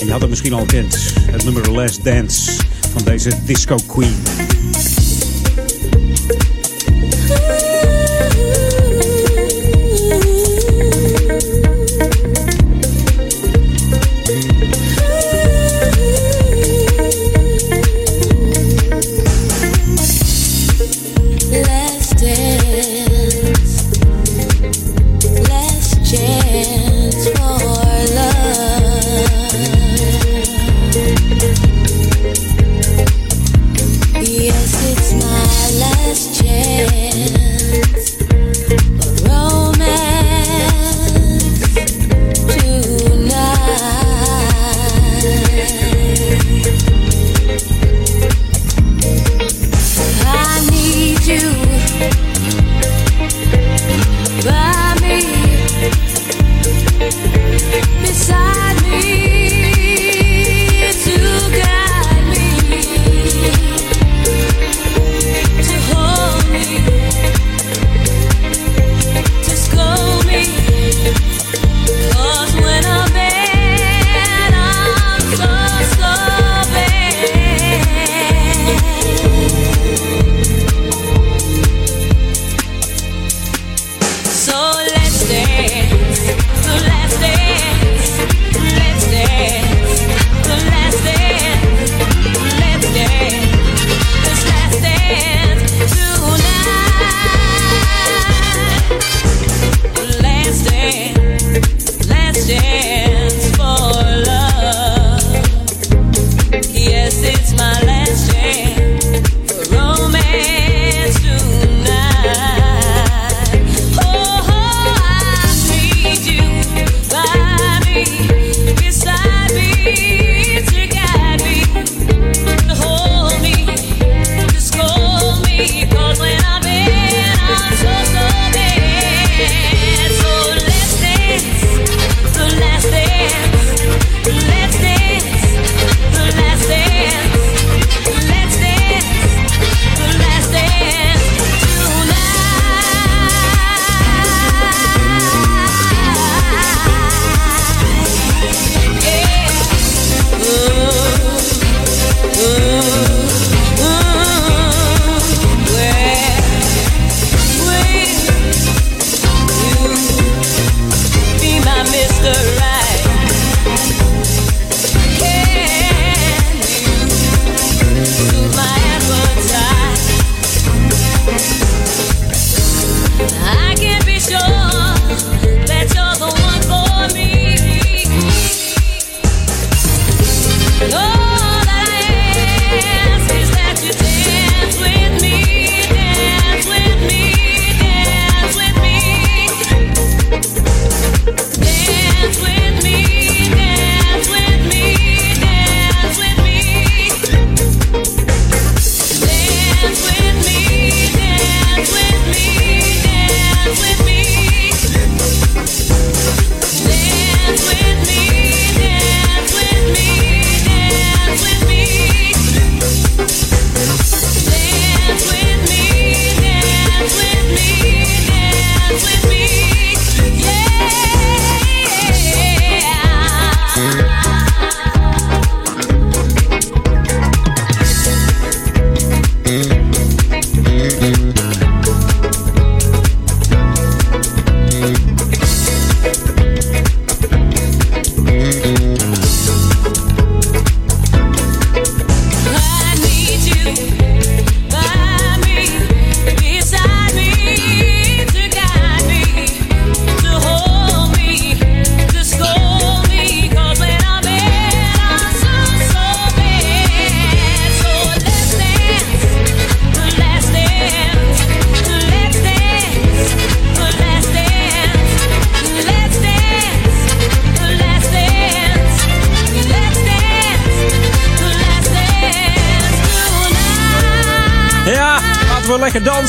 [0.00, 1.12] En je had het misschien al gekend.
[1.30, 2.52] Het nummer Last Dance
[2.92, 4.16] van deze Disco Queen.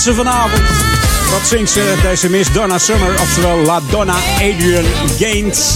[0.04, 0.62] Dansen vanavond.
[1.32, 4.86] Wat zingt ze, deze Miss Donna Summer, oftewel La Donna Adrian
[5.20, 5.76] Gaines.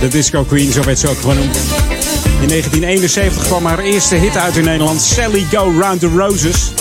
[0.00, 1.56] De Disco Queen, zo werd ze ook genoemd.
[2.40, 6.72] In 1971 kwam haar eerste hit uit in Nederland, Sally Go Round the Roses.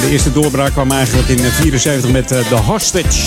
[0.00, 3.26] De eerste doorbraak kwam eigenlijk in 1974 met eh, The Hostage.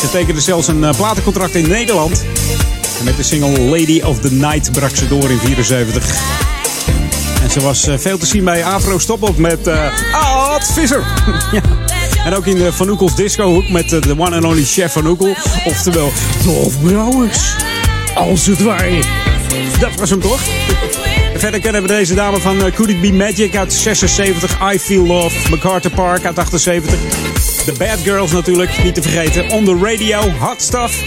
[0.00, 2.24] Ze tekende zelfs een eh, platencontract in Nederland.
[2.98, 6.37] En met de single Lady of the Night brak ze door in 1974.
[7.50, 9.90] Ze was eh, veel te zien bij Afro Stop met uh,
[10.72, 11.02] Visser.
[12.24, 15.34] En ook in Van Oekels Disco Hoek met de one and only chef Van Oekel.
[15.64, 16.12] Oftewel
[16.44, 17.54] Dolf Brouwers.
[18.14, 19.02] Als het ware.
[19.80, 20.40] Dat was hem toch?
[21.34, 24.72] Verder kennen we deze dame van Could It Be Magic uit 76.
[24.72, 25.50] I Feel Love.
[25.50, 26.94] MacArthur Park uit 78.
[27.64, 29.50] The Bad Girls natuurlijk, niet te vergeten.
[29.50, 31.02] On the Radio, Hot Stuff.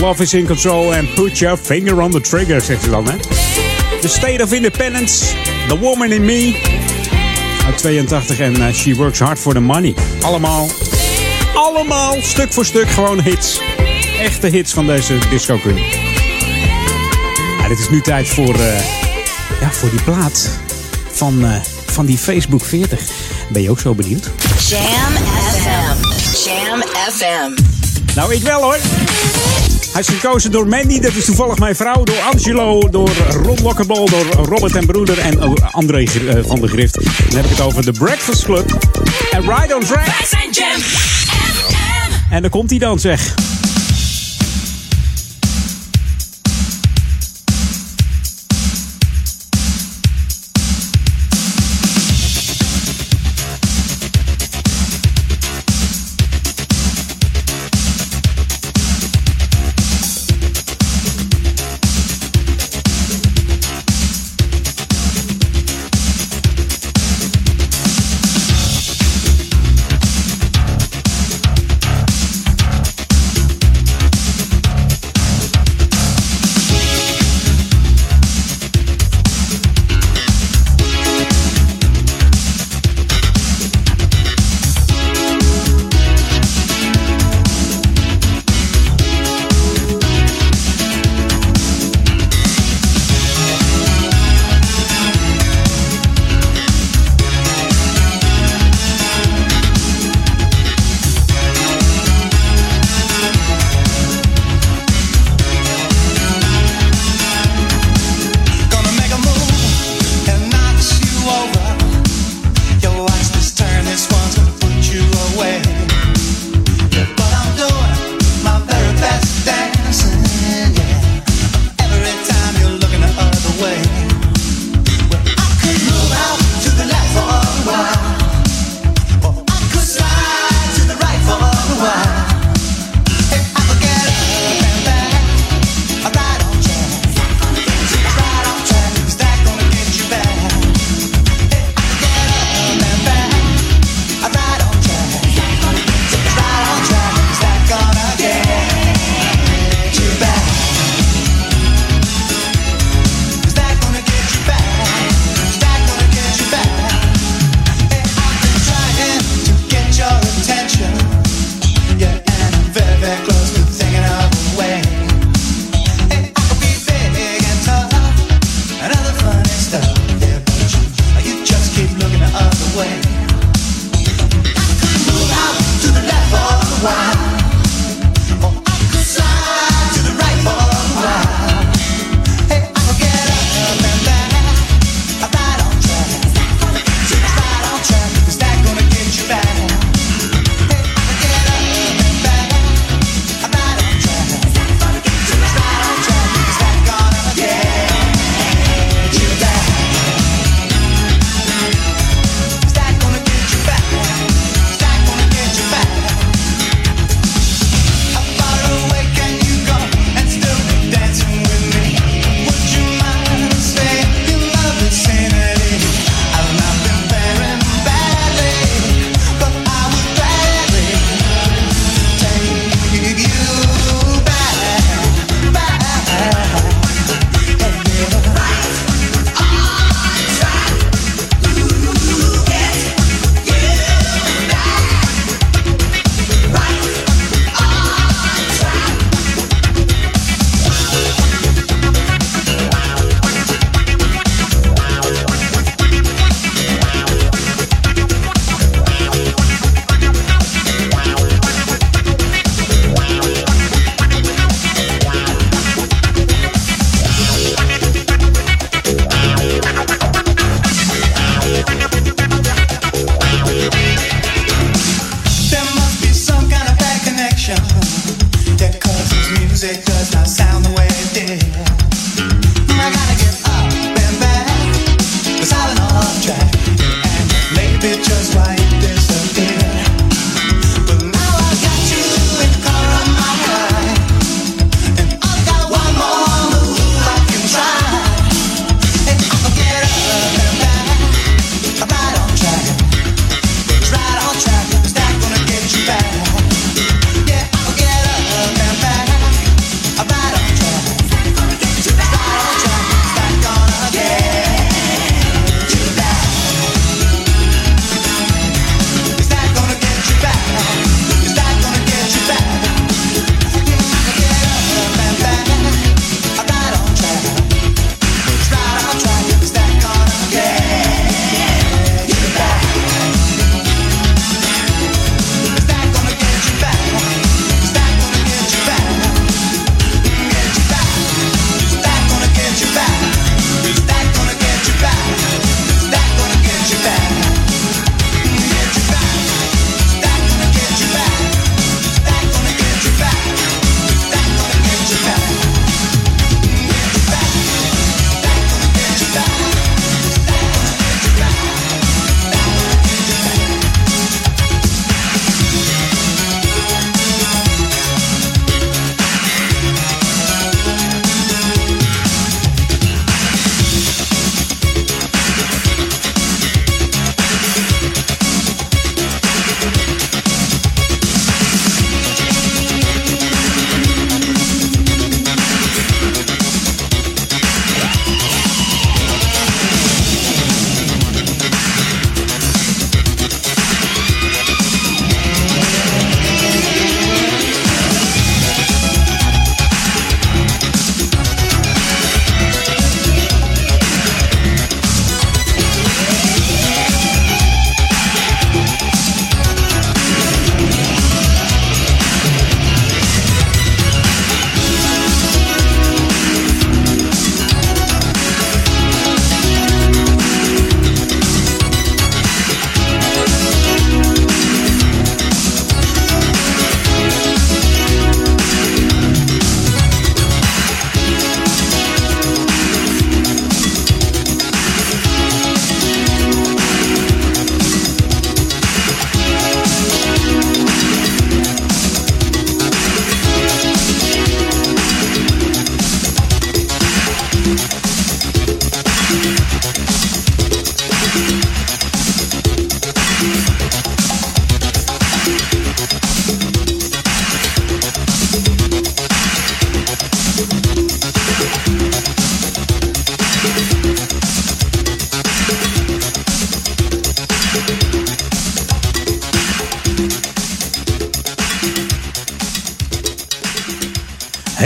[0.00, 3.04] Love is in control and put your finger on the trigger, zegt ze dan?
[4.04, 5.34] The State of Independence.
[5.68, 6.60] The Woman in Me.
[7.66, 9.94] Uit 82 en uh, She Works Hard for the Money.
[10.20, 10.68] Allemaal,
[11.54, 13.60] allemaal, stuk voor stuk, gewoon hits.
[14.20, 15.76] Echte hits van deze disco queen.
[17.58, 18.78] Ja, dit is nu tijd voor, uh,
[19.60, 20.48] ja, voor die plaat
[21.12, 21.54] van, uh,
[21.86, 23.00] van die Facebook 40.
[23.48, 24.30] Ben je ook zo benieuwd?
[24.68, 25.12] Jam
[25.52, 25.96] FM.
[26.48, 26.82] Jam
[27.12, 27.62] FM.
[28.14, 28.78] Nou, ik wel hoor.
[29.94, 32.04] Hij is gekozen door Mandy, dat is toevallig mijn vrouw.
[32.04, 36.94] Door Angelo, door Ron Lokkerbol, door Robert en Broeder en André uh, van de Grift.
[36.94, 38.78] Dan heb ik het over The Breakfast Club
[39.30, 40.06] en Ride on Track.
[40.06, 42.32] Wij zijn Jam FM.
[42.34, 43.34] En daar komt hij dan, zeg.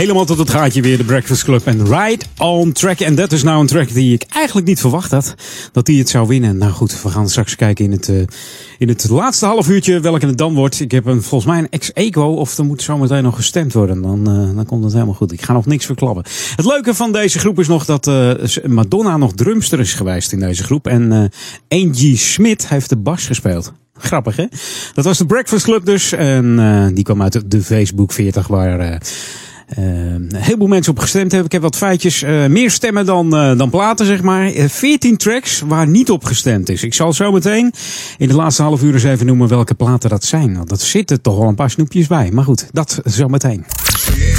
[0.09, 2.99] Helemaal tot het gaatje weer, de Breakfast Club en Right on Track.
[2.99, 5.35] En dat is nou een track die ik eigenlijk niet verwacht had,
[5.71, 6.57] dat die het zou winnen.
[6.57, 8.21] Nou goed, we gaan straks kijken in het, eh,
[8.77, 10.79] in het laatste half uurtje welke het dan wordt.
[10.79, 14.01] Ik heb een, volgens mij een ex-eco, of er moet zometeen nog gestemd worden.
[14.01, 15.31] Dan, eh, dan komt het helemaal goed.
[15.31, 16.23] Ik ga nog niks verklappen.
[16.55, 18.31] Het leuke van deze groep is nog dat eh,
[18.67, 20.87] Madonna nog drumster is geweest in deze groep.
[20.87, 21.31] En
[21.67, 23.73] Angie Smit heeft de bas gespeeld.
[23.93, 24.45] Grappig, hè?
[24.93, 26.11] Dat was de Breakfast Club dus.
[26.11, 29.01] En die kwam uit de- Facebook 40, waar
[29.75, 31.45] een heleboel mensen op gestemd hebben.
[31.45, 32.21] Ik heb wat feitjes.
[32.21, 34.45] eh, meer stemmen dan, eh, dan platen, zeg maar.
[34.53, 36.83] Eh, 14 tracks waar niet op gestemd is.
[36.83, 37.73] Ik zal zo meteen
[38.17, 40.55] in de laatste half uur eens even noemen welke platen dat zijn.
[40.55, 42.29] Want dat zitten toch wel een paar snoepjes bij.
[42.31, 43.65] Maar goed, dat zo meteen.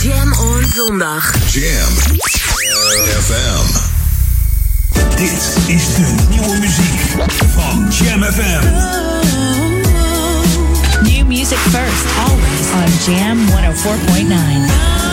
[0.03, 1.53] Jam on zondag.
[1.53, 1.93] Jam
[3.21, 3.89] FM.
[5.17, 7.01] Dit is de nieuwe muziek
[7.55, 8.65] van Jam FM.
[11.03, 15.10] New music first, always on Jam 104.9.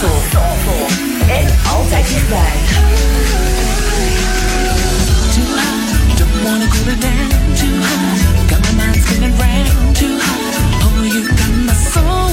[0.00, 0.30] Soulful.
[0.30, 0.86] Soulful.
[1.28, 2.52] En altijd dichtbij.
[5.34, 6.94] Too high, don't wanna go to.
[7.54, 9.96] Too high, got my mind spinning round.
[9.96, 12.29] Too high, oh you got my soul.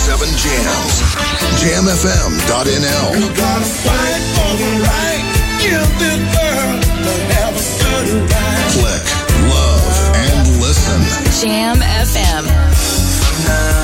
[0.00, 1.02] 7 jams.
[1.60, 3.08] Jamfm.nl.
[3.20, 5.24] You gotta fight for the right.
[5.60, 8.72] Give this world to have a good ride.
[8.80, 9.04] Click,
[9.52, 9.84] love,
[10.16, 11.00] and listen.
[11.40, 12.48] Jam FM.
[13.44, 13.80] Jam,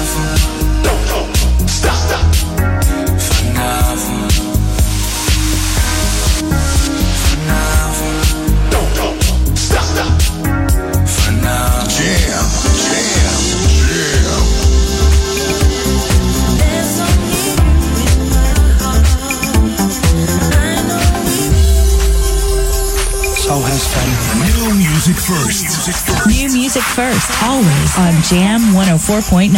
[25.29, 26.27] Music first.
[26.27, 29.51] New music first, always on Jam 104.9.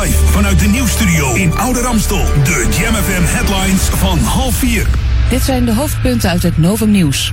[0.00, 2.24] Live vanuit de nieuwsstudio in Oude Ramstel.
[2.44, 4.86] De Jam FM headlines van half vier.
[5.30, 7.32] Dit zijn de hoofdpunten uit het Novum Nieuws.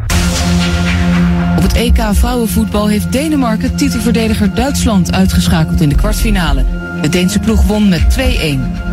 [1.57, 6.65] Op het EK vrouwenvoetbal heeft Denemarken titelverdediger Duitsland uitgeschakeld in de kwartfinale.
[7.01, 8.86] De Deense ploeg won met 2-1.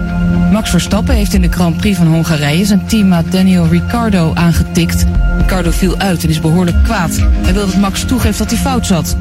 [0.52, 5.04] Max Verstappen heeft in de Grand Prix van Hongarije zijn teammaat Daniel Ricciardo aangetikt.
[5.36, 7.16] Ricciardo viel uit en is behoorlijk kwaad.
[7.20, 9.16] Hij wil dat Max toegeeft dat hij fout zat.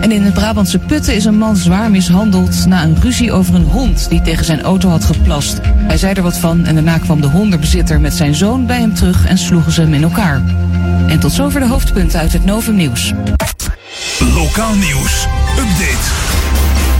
[0.00, 3.64] En in het Brabantse Putten is een man zwaar mishandeld na een ruzie over een
[3.64, 5.60] hond die tegen zijn auto had geplast.
[5.64, 8.94] Hij zei er wat van en daarna kwam de hondenbezitter met zijn zoon bij hem
[8.94, 10.42] terug en sloegen ze hem in elkaar.
[11.06, 13.12] En tot zover de hoofdpunten uit het Novum Nieuws.
[14.34, 15.26] Lokaal nieuws.
[15.58, 16.06] Update.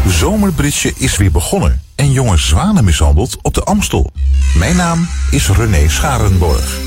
[0.08, 4.10] Zomerbridge is weer begonnen en jonge zwanen mishandeld op de Amstel.
[4.54, 6.78] Mijn naam is René Scharenborg.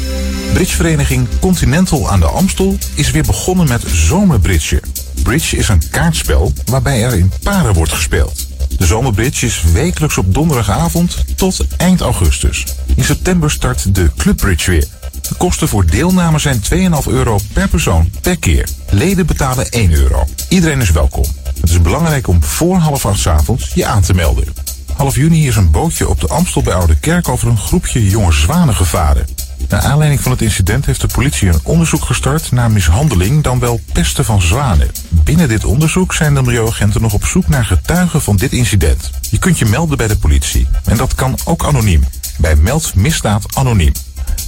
[0.53, 4.81] Bridgevereniging Continental aan de Amstel is weer begonnen met Zomerbridge.
[5.23, 8.47] Bridge is een kaartspel waarbij er in paren wordt gespeeld.
[8.77, 12.65] De Zomerbridge is wekelijks op donderdagavond tot eind augustus.
[12.95, 14.87] In september start de Clubbridge weer.
[15.29, 18.69] De kosten voor deelname zijn 2,5 euro per persoon per keer.
[18.89, 20.27] Leden betalen 1 euro.
[20.49, 21.25] Iedereen is welkom.
[21.61, 24.58] Het is belangrijk om voor half acht avonds je aan te melden.
[24.99, 28.31] Half juni is een bootje op de Amstel bij Oude Kerk over een groepje jonge
[28.31, 29.27] zwanen gevaren.
[29.69, 33.79] Naar aanleiding van het incident heeft de politie een onderzoek gestart naar mishandeling dan wel
[33.93, 34.91] pesten van zwanen.
[35.09, 39.09] Binnen dit onderzoek zijn de milieuagenten nog op zoek naar getuigen van dit incident.
[39.29, 42.03] Je kunt je melden bij de politie en dat kan ook anoniem.
[42.37, 43.93] Bij Meld Misdaad Anoniem.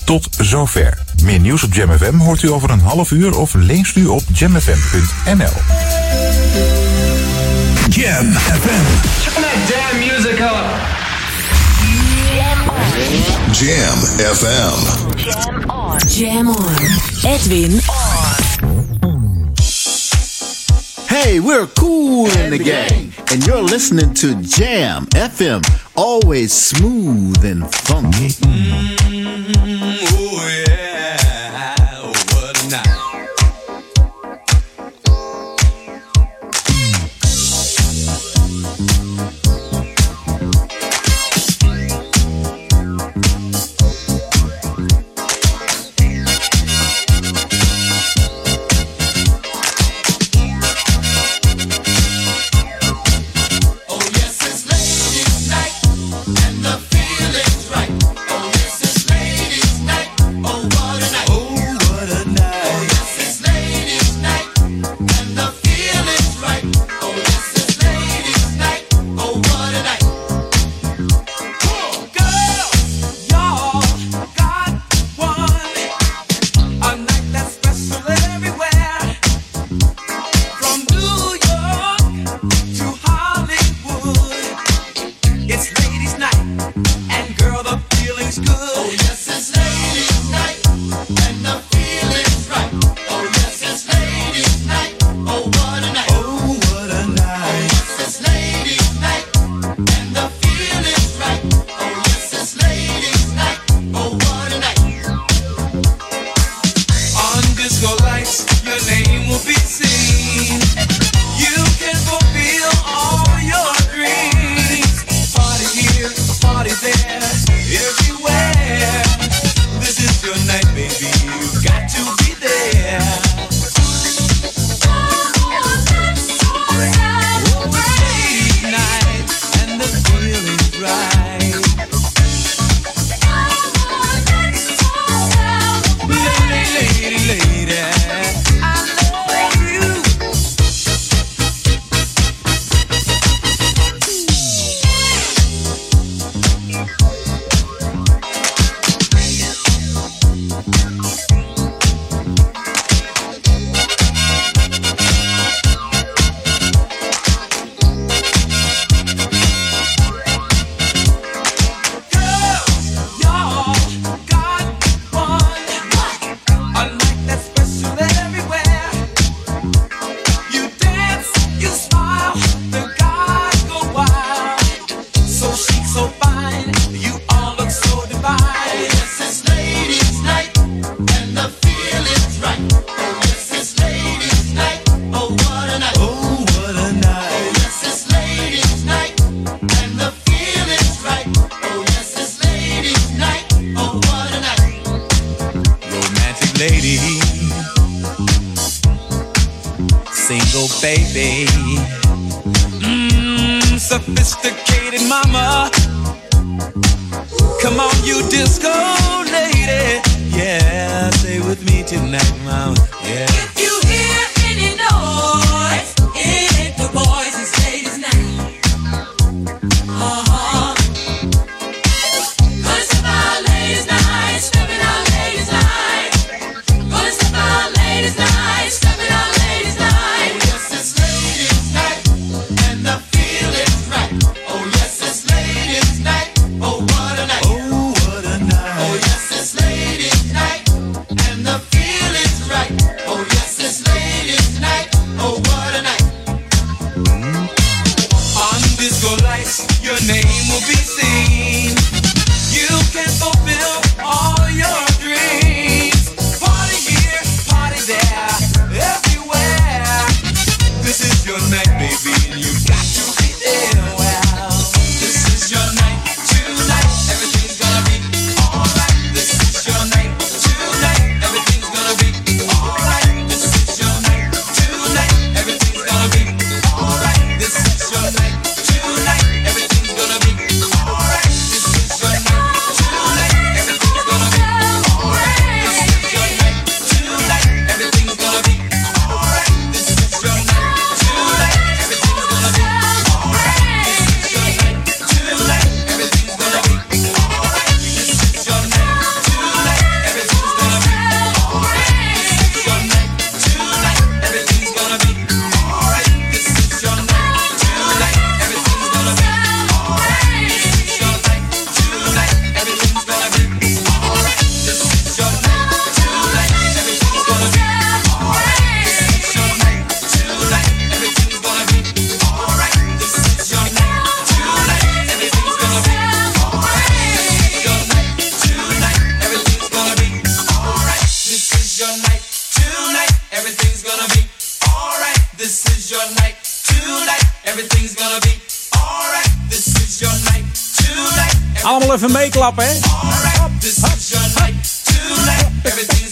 [0.04, 1.04] Tot zover.
[1.24, 4.24] Meer nieuws op Jam FM hoort u over een half uur of leest u op
[4.34, 5.52] jamfm.nl.
[7.92, 8.86] Jam FM.
[9.22, 10.66] Turn that damn music up.
[13.54, 14.78] Jam FM.
[15.18, 16.00] Jam on.
[16.08, 16.76] Jam on.
[17.26, 18.62] Edwin on.
[21.10, 25.62] Hey, we're cool in the gang, and you're listening to Jam FM,
[25.98, 28.30] always smooth and funky.
[29.84, 30.11] Oh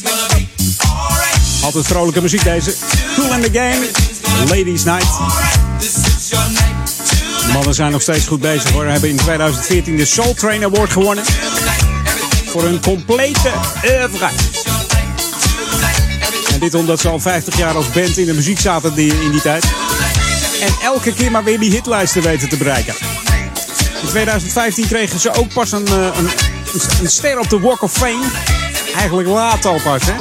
[0.03, 1.63] be alright.
[1.63, 2.73] Altijd vrolijke muziek deze.
[3.15, 3.87] Cool in the game.
[4.47, 5.07] Ladies Night.
[7.45, 8.85] De mannen zijn nog steeds goed bezig hoor.
[8.85, 11.23] Hebben in 2014 de Soul Train Award gewonnen.
[12.45, 13.51] Voor hun complete
[13.85, 14.29] oeuvre.
[16.53, 19.41] En dit omdat ze al 50 jaar als band in de muziek zaten in die
[19.41, 19.63] tijd.
[20.61, 23.08] En elke keer maar weer die hitlijsten weten te bereiken.
[24.01, 26.29] In 2015 kregen ze ook pas een, eh, een,
[27.01, 28.25] een ster op de Walk of Fame.
[28.95, 30.13] Eigenlijk laat al pas, hè?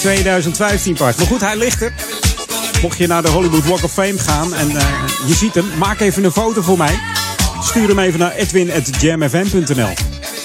[0.00, 1.14] 2015 pas.
[1.16, 1.92] Maar goed, hij ligt er.
[2.82, 4.86] Mocht je naar de Hollywood Walk of Fame gaan en eh,
[5.26, 6.98] je ziet hem, maak even een foto voor mij.
[7.62, 9.94] Stuur hem even naar edwin.jamfm.nl.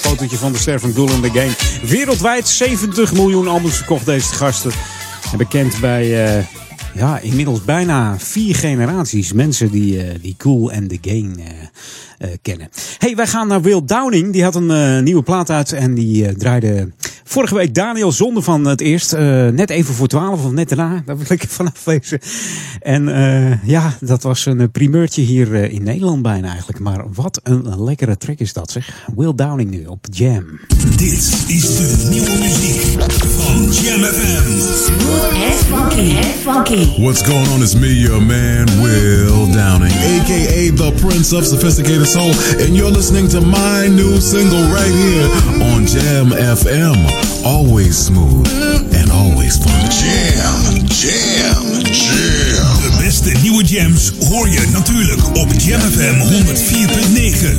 [0.01, 1.87] Fotootje van de ster van Cool in the Game.
[1.89, 4.71] Wereldwijd 70 miljoen albums verkocht deze gasten.
[5.31, 6.43] En bekend bij eh,
[6.95, 11.45] ja, inmiddels bijna vier generaties mensen die, eh, die Cool and the Game eh,
[12.17, 12.69] eh, kennen.
[12.97, 14.33] hey, wij gaan naar Will Downing.
[14.33, 16.91] Die had een eh, nieuwe plaat uit en die draaide
[17.27, 19.13] vorige week Daniel Zonde van het eerst.
[19.13, 21.01] eh, net even voor 12 of net daarna.
[21.05, 22.19] Daar wil ik er vanaf wezen.
[22.79, 26.79] En eh, ja, dat was een primeurtje hier eh, in Nederland bijna eigenlijk.
[26.79, 29.07] Maar wat een lekkere track is dat zeg.
[29.15, 30.59] Will Downing nu op Jam.
[30.97, 35.53] Dit is de nieuwe muziek van Jam FM.
[35.65, 37.01] funky, and funky.
[37.01, 37.61] What's going on?
[37.61, 43.27] It's me, your man, Will Downing, aka the Prince of Sophisticated Soul, and you're listening
[43.29, 45.27] to my new single right here
[45.73, 47.14] on Jam FM.
[47.43, 48.47] Always smooth
[48.93, 49.89] and always fun.
[49.89, 52.81] Jam, jam, jam.
[52.81, 57.55] De beste nieuwe jams hoor je natuurlijk op Jam FM 104.9.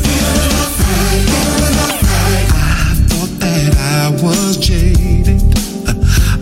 [3.79, 5.43] I was jaded.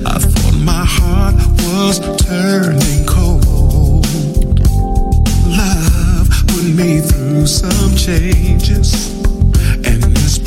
[0.07, 4.07] I thought my heart was turning cold.
[5.47, 9.14] Love put me through some changes,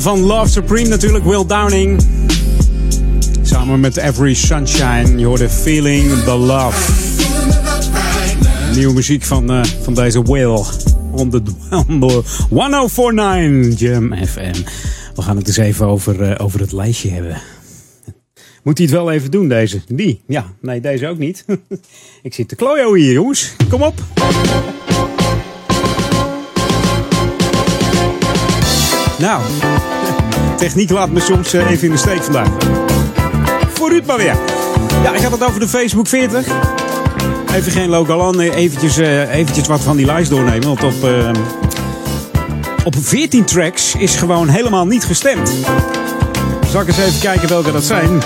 [0.00, 2.00] van Love Supreme natuurlijk, Will Downing.
[3.42, 5.18] Samen met Every Sunshine.
[5.18, 6.92] Je hoorde Feeling the Love.
[8.74, 10.64] Nieuwe muziek van, eh, van deze Will.
[11.12, 11.42] On the,
[11.88, 14.62] on the 1049 Jam FM.
[15.14, 17.40] We gaan het eens even over, eh, over het lijstje hebben.
[18.62, 19.80] Moet hij het wel even doen, deze?
[19.88, 20.22] Die?
[20.26, 21.44] Ja, nee, deze ook niet.
[22.22, 23.54] Ik zit te klojo hier, jongens.
[23.68, 24.02] Kom op.
[29.18, 29.42] Nou,
[30.62, 32.48] techniek laat me soms eh, even in de steek vandaag.
[33.72, 34.36] Vooruit maar weer.
[35.02, 36.46] Ja, ik had het over de Facebook 40.
[37.54, 40.66] Even geen local aan, eventjes, eh, eventjes wat van die lijst doornemen.
[40.66, 41.30] Want op, eh,
[42.84, 45.52] op 14 tracks is gewoon helemaal niet gestemd.
[46.70, 48.22] Zal ik eens even kijken welke dat zijn?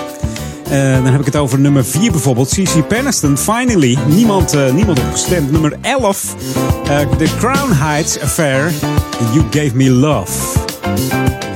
[0.70, 2.48] Dan heb ik het over nummer 4 bijvoorbeeld.
[2.48, 3.98] CC Peniston, Finally.
[4.06, 5.50] Niemand, eh, niemand op gestemd.
[5.50, 6.34] Nummer 11.
[6.88, 8.72] eh, The Crown Heights Affair.
[9.32, 10.32] You Gave Me Love.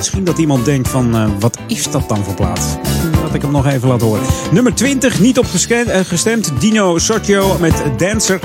[0.00, 2.62] Misschien dat iemand denkt van, eh, wat is dat dan voor plaats?
[3.22, 4.22] Laat ik hem nog even laten horen.
[4.52, 5.88] Nummer 20, niet op gestemd.
[5.88, 6.52] eh, gestemd.
[6.58, 8.40] Dino Sortio met Dancer.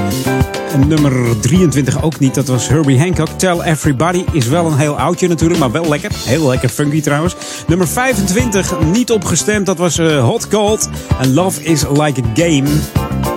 [0.87, 2.35] Nummer 23 ook niet.
[2.35, 3.27] Dat was Herbie Hancock.
[3.27, 6.11] Tell Everybody is wel een heel oudje natuurlijk, maar wel lekker.
[6.25, 7.35] Heel lekker funky trouwens.
[7.67, 9.65] Nummer 25 niet opgestemd.
[9.65, 10.89] Dat was eh, Hot Cold.
[11.21, 12.69] En Love is Like a Game.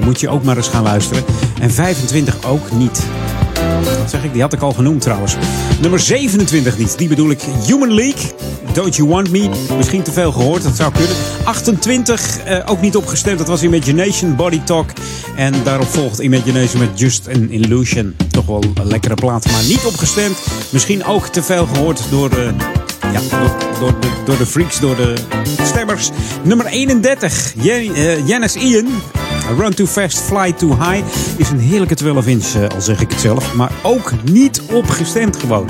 [0.04, 1.24] Moet je ook maar eens gaan luisteren.
[1.60, 3.06] En 25 ook niet.
[4.10, 4.32] Zeg ik?
[4.32, 5.36] Die had ik al genoemd trouwens.
[5.80, 6.98] Nummer 27 niet.
[6.98, 8.30] Die bedoel ik Human League.
[8.72, 9.50] Don't You Want Me.
[9.76, 10.62] Misschien te veel gehoord.
[10.62, 11.16] Dat zou kunnen.
[11.44, 13.38] 28 eh, ook niet opgestemd.
[13.38, 14.90] Dat was Imagination, Body Talk.
[15.36, 18.16] En daarop volgt Imagination met Just an Illusion.
[18.30, 19.46] Toch wel een lekkere plaat.
[19.50, 20.36] Maar niet opgestemd.
[20.70, 22.30] Misschien ook te veel gehoord door...
[22.30, 22.44] eh,
[23.12, 23.50] ja, door,
[23.80, 25.14] door, de, door de freaks, door de
[25.62, 26.10] stemmers.
[26.42, 28.86] Nummer 31, Jan- eh, Janis Ian.
[29.56, 31.04] Run Too Fast, Fly Too High.
[31.36, 33.54] Is een heerlijke 12 inch, eh, al zeg ik het zelf.
[33.54, 35.68] Maar ook niet opgestemd gewoon.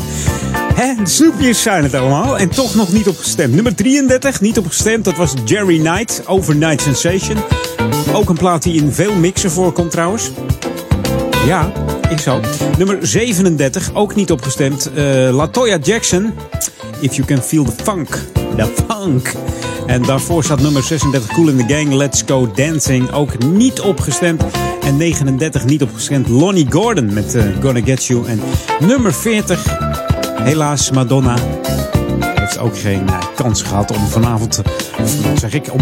[0.75, 2.39] Hè, snoepjes zijn het allemaal.
[2.39, 3.55] En toch nog niet opgestemd.
[3.55, 5.05] Nummer 33, niet opgestemd.
[5.05, 7.37] Dat was Jerry Knight, Overnight Sensation.
[8.13, 10.31] Ook een plaat die in veel mixen voorkomt trouwens.
[11.47, 11.73] Ja,
[12.11, 12.41] is zo.
[12.79, 14.91] Nummer 37, ook niet opgestemd.
[14.95, 16.33] Eh Latoya Jackson.
[17.01, 18.09] If You Can Feel the Funk.
[18.57, 19.33] The Funk.
[19.87, 21.93] En daarvoor staat nummer 36 Cool in the Gang.
[21.93, 23.13] Let's Go Dancing.
[23.13, 24.43] Ook niet opgestemd.
[24.83, 26.29] En 39 niet opgestemd.
[26.29, 28.27] Lonnie Gordon met eh, Gonna Get You.
[28.27, 28.41] En
[28.87, 29.79] nummer 40,
[30.43, 31.37] helaas Madonna.
[32.21, 34.63] Heeft ook geen eh, kans gehad om vanavond,
[35.39, 35.81] zeg ik, om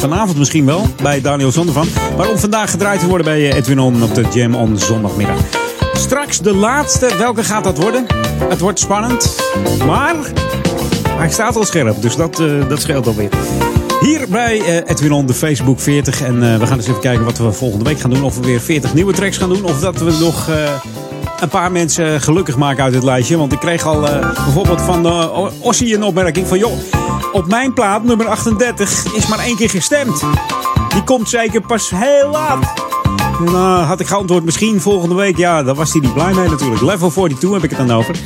[0.00, 1.88] vanavond misschien wel bij Daniel Zondervan.
[2.16, 5.36] Maar om vandaag gedraaid te worden bij eh, Edwin On op de Jam on zondagmiddag.
[5.92, 7.10] Straks de laatste.
[7.18, 8.06] Welke gaat dat worden?
[8.48, 9.36] Het wordt spannend.
[9.86, 10.14] Maar
[11.08, 13.30] hij staat al scherp, dus dat, eh, dat scheelt alweer.
[14.00, 16.22] Hier bij eh, Edwin On, de Facebook 40.
[16.22, 18.22] En we gaan eens even kijken wat we volgende week gaan doen.
[18.22, 19.64] Of we weer 40 nieuwe tracks gaan doen.
[19.64, 20.48] Of dat we nog
[21.40, 23.36] een paar mensen gelukkig maken uit het lijstje.
[23.36, 26.58] Want ik kreeg al eh, bijvoorbeeld van eh, Ossie een opmerking van...
[26.58, 26.72] joh,
[27.32, 30.22] op mijn plaat, nummer 38, is maar één keer gestemd.
[30.88, 32.72] Die komt zeker pas heel laat.
[33.44, 35.36] Dan had ik geantwoord, misschien volgende week.
[35.36, 36.82] Ja, daar was hij niet blij mee natuurlijk.
[36.82, 38.16] Level 42 heb ik het dan over.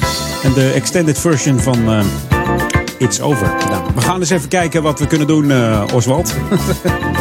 [0.43, 2.05] En de extended version van
[2.99, 3.47] It's Over.
[3.71, 5.53] Nou, we gaan eens even kijken wat we kunnen doen,
[5.93, 6.35] Oswald.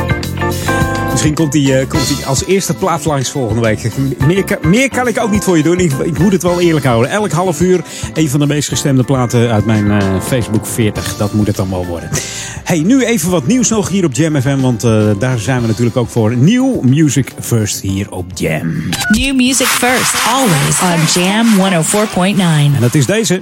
[1.23, 3.91] Misschien komt hij, eh, komt hij als eerste plaats langs volgende week.
[4.27, 5.79] Meer, kan- meer kan ik ook niet voor je doen.
[5.79, 7.11] Ik, ik moet het wel eerlijk houden.
[7.11, 7.81] Elk half uur
[8.13, 11.17] een van de meest gestemde platen uit mijn eh, Facebook 40.
[11.17, 12.09] Dat moet het dan wel worden.
[12.63, 14.59] Hey, nu even wat nieuws nog hier op Jam FM.
[14.59, 16.37] Want eh, daar zijn we natuurlijk ook voor.
[16.37, 18.73] New Music First hier op Jam.
[19.09, 21.47] New music first, always on Jam
[22.73, 22.75] 104.9.
[22.75, 23.41] En dat is deze.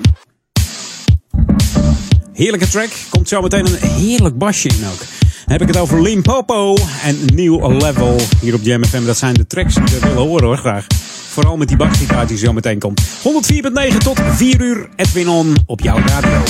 [2.33, 2.89] Heerlijke track.
[3.09, 5.20] Komt zo meteen een heerlijk basje in ook.
[5.51, 9.05] Heb ik het over Limpopo en New Level hier op Jam FM.
[9.05, 10.85] Dat zijn de tracks die we willen horen hoor, graag.
[11.29, 13.01] Vooral met die basgitaar die zo meteen komt.
[13.01, 16.43] 104.9 tot 4 uur Edwin On op jouw radio.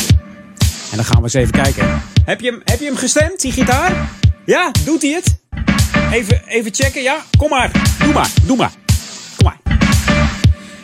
[0.91, 2.01] En dan gaan we eens even kijken.
[2.25, 4.09] Heb je hem, heb je hem gestemd, die gitaar?
[4.45, 5.39] Ja, doet hij het?
[6.11, 7.23] Even, even checken, ja?
[7.37, 7.71] Kom maar,
[8.03, 8.71] doe maar, doe maar.
[9.37, 9.79] Kom maar.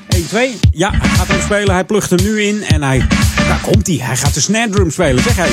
[0.08, 0.60] 1, 2.
[0.72, 1.74] Ja, hij gaat hem spelen.
[1.74, 2.64] Hij plugt hem nu in.
[2.64, 3.08] En hij.
[3.48, 3.96] Daar komt hij.
[3.96, 5.24] Hij gaat de snare spelen.
[5.24, 5.50] Zeg hij.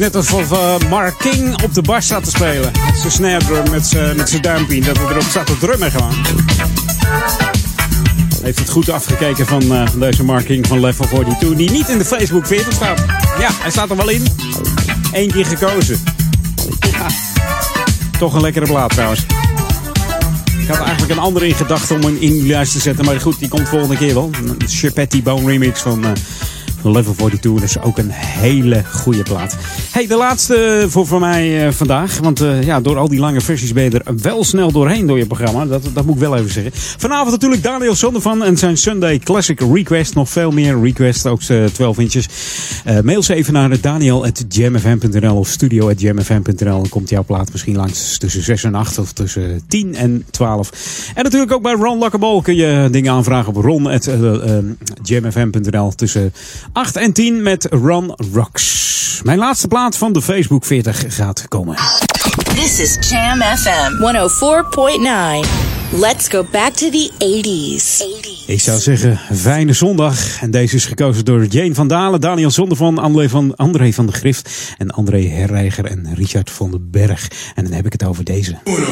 [0.00, 2.72] Net alsof uh, Mark King op de bar staat te spelen.
[2.96, 3.86] Zijn snare drum met
[4.28, 4.80] zijn duimpje.
[4.80, 6.14] Dat erop staat te drummen gewoon.
[8.42, 11.56] Heeft het goed afgekeken van, uh, van deze Mark King van Level 42.
[11.56, 12.98] Die niet in de Facebook 40 staat.
[13.38, 14.26] Ja, hij staat er wel in.
[15.12, 16.00] Eén keer gekozen.
[18.18, 19.26] Toch een lekkere plaat trouwens.
[20.60, 23.04] Ik had eigenlijk een andere in gedachten om hem in lijst te zetten.
[23.04, 24.30] Maar goed, die komt volgende keer wel.
[24.44, 26.04] Een Chapetti Bone remix van...
[26.04, 26.10] Uh,
[26.82, 29.56] Level 42, dat is ook een hele goede plaat.
[30.08, 32.18] De laatste voor, voor mij uh, vandaag.
[32.18, 35.18] Want uh, ja, door al die lange versies ben je er wel snel doorheen door
[35.18, 35.66] je programma.
[35.66, 36.72] Dat, dat moet ik wel even zeggen.
[36.74, 40.14] Vanavond natuurlijk Daniel Zondervan en zijn Sunday Classic Request.
[40.14, 42.28] Nog veel meer requests, ook uh, 12 inches.
[43.02, 46.80] mail ze even naar daniel.jamfm.nl of studio.jamfm.nl.
[46.80, 50.70] Dan komt jouw plaat misschien langs tussen 6 en 8 of tussen 10 en 12.
[51.14, 56.32] En natuurlijk ook bij Ron Lakkerbol kun je dingen aanvragen op ron.jamfm.nl tussen
[56.72, 58.78] 8 en 10 met Ron Rocks.
[59.24, 61.76] Mijn laatste plaat van de Facebook 40 gaat komen.
[62.54, 63.92] This is Jam FM
[65.42, 65.70] 104.9.
[66.00, 68.46] Let's go back to the 80s.
[68.46, 70.40] Ik zou zeggen, fijne zondag.
[70.40, 74.06] En deze is gekozen door Jane van Dalen, Daniel Zonder van André van, André van
[74.06, 77.28] de Grift en André Herreiger en Richard van den Berg.
[77.54, 78.58] En dan heb ik het over deze.
[78.64, 78.86] Uno,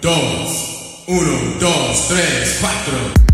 [0.00, 3.29] dos, uno, dos, tres, cuatro.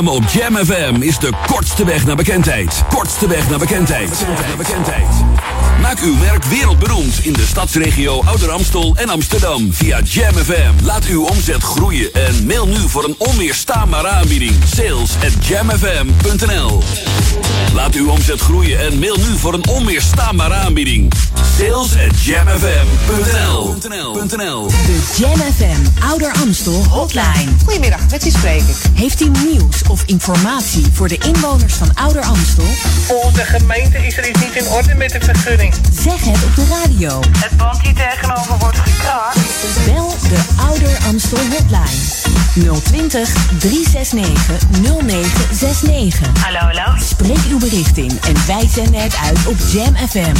[0.00, 2.82] Radioreclame op Jam FM is de kortste weg naar bekendheid.
[2.88, 4.24] Kortste weg naar bekendheid.
[4.46, 5.06] Naar bekendheid.
[5.80, 10.84] Maak uw merk wereldberoemd in de stadsregio Ouder Amstel en Amsterdam via Jam FM.
[10.84, 14.52] Laat uw omzet groeien en mail nu voor een onweerstaanbare aanbieding.
[14.74, 16.82] Sales at jamfm.nl
[17.74, 21.12] Laat uw omzet groeien en mail nu voor een onweerstaanbare aanbieding.
[21.60, 23.76] Sales at jamfm.nl
[24.66, 27.48] De Jam FM Ouder Amstel Hotline.
[27.64, 28.76] Goedemiddag, met wie spreek ik?
[28.94, 32.64] Heeft u nieuws of informatie voor de inwoners van Ouder Amstel?
[33.06, 35.74] Volgens de gemeente is er iets niet in orde met de vergunning.
[36.02, 37.20] Zeg het op de radio.
[37.38, 39.38] Het pand hier tegenover wordt gekraakt.
[39.84, 42.20] Bel de Ouder Amstel Hotline.
[42.82, 46.28] 020 369 0969.
[46.44, 47.00] Hallo, hallo.
[47.00, 50.34] Spreek uw bericht in en wij zenden het uit op Jam FM.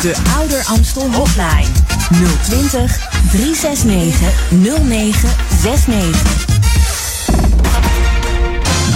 [0.00, 1.68] De Ouder Amstel Hotline.
[2.48, 2.98] 020
[3.30, 6.48] 369 0969.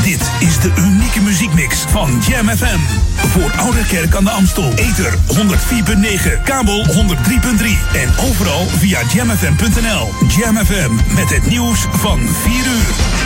[0.03, 2.79] Dit is de unieke muziekmix van Jam FM.
[3.17, 4.73] Voor Ouderkerk aan de Amstel.
[4.75, 6.95] Ether 104.9, kabel 103.3
[7.95, 10.13] en overal via jamfm.nl.
[10.29, 13.24] Jam FM met het nieuws van 4 uur.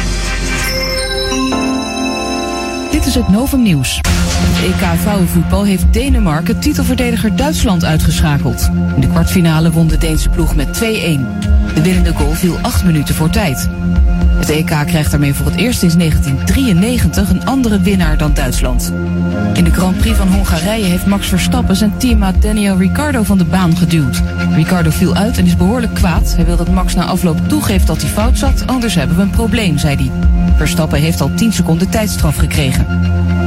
[2.98, 4.00] Dit is het Novum Nieuws.
[4.08, 8.70] Het EK vrouwenvoetbal heeft Denemarken titelverdediger Duitsland uitgeschakeld.
[8.94, 10.80] In de kwartfinale won de Deense ploeg met 2-1.
[11.74, 13.68] De winnende goal viel acht minuten voor tijd.
[14.39, 18.93] Het EK krijgt daarmee voor het eerst sinds 1993 een andere winnaar dan Duitsland.
[19.52, 23.44] In de Grand Prix van Hongarije heeft Max Verstappen zijn teammaat Daniel Ricciardo van de
[23.44, 24.23] baan geduwd.
[24.51, 26.35] Ricciardo viel uit en is behoorlijk kwaad.
[26.36, 29.31] Hij wil dat Max na afloop toegeeft dat hij fout zat, anders hebben we een
[29.31, 30.10] probleem, zei hij.
[30.56, 32.86] Verstappen heeft al 10 seconden tijdstraf gekregen.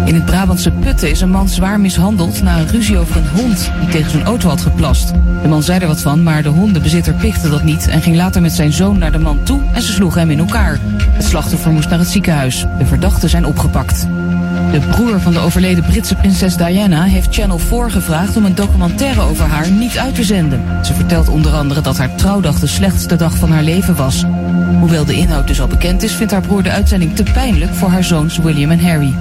[0.06, 3.72] In het Brabantse Putten is een man zwaar mishandeld na een ruzie over een hond
[3.80, 5.14] die tegen zijn auto had geplast.
[5.42, 8.42] De man zei er wat van, maar de hondenbezitter pikte dat niet en ging later
[8.42, 10.80] met zijn zoon naar de man toe en ze sloegen hem in elkaar.
[11.12, 12.66] Het slachtoffer moest naar het ziekenhuis.
[12.78, 14.08] De verdachten zijn opgepakt.
[14.72, 19.22] De broer van de overleden Britse prinses Diana heeft Channel 4 gevraagd om een documentaire
[19.22, 20.86] over haar niet uit te zenden.
[20.86, 24.24] Ze vertelt onder andere dat haar trouwdag de slechtste dag van haar leven was.
[24.80, 27.90] Hoewel de inhoud dus al bekend is, vindt haar broer de uitzending te pijnlijk voor
[27.90, 29.16] haar zoons William en Harry.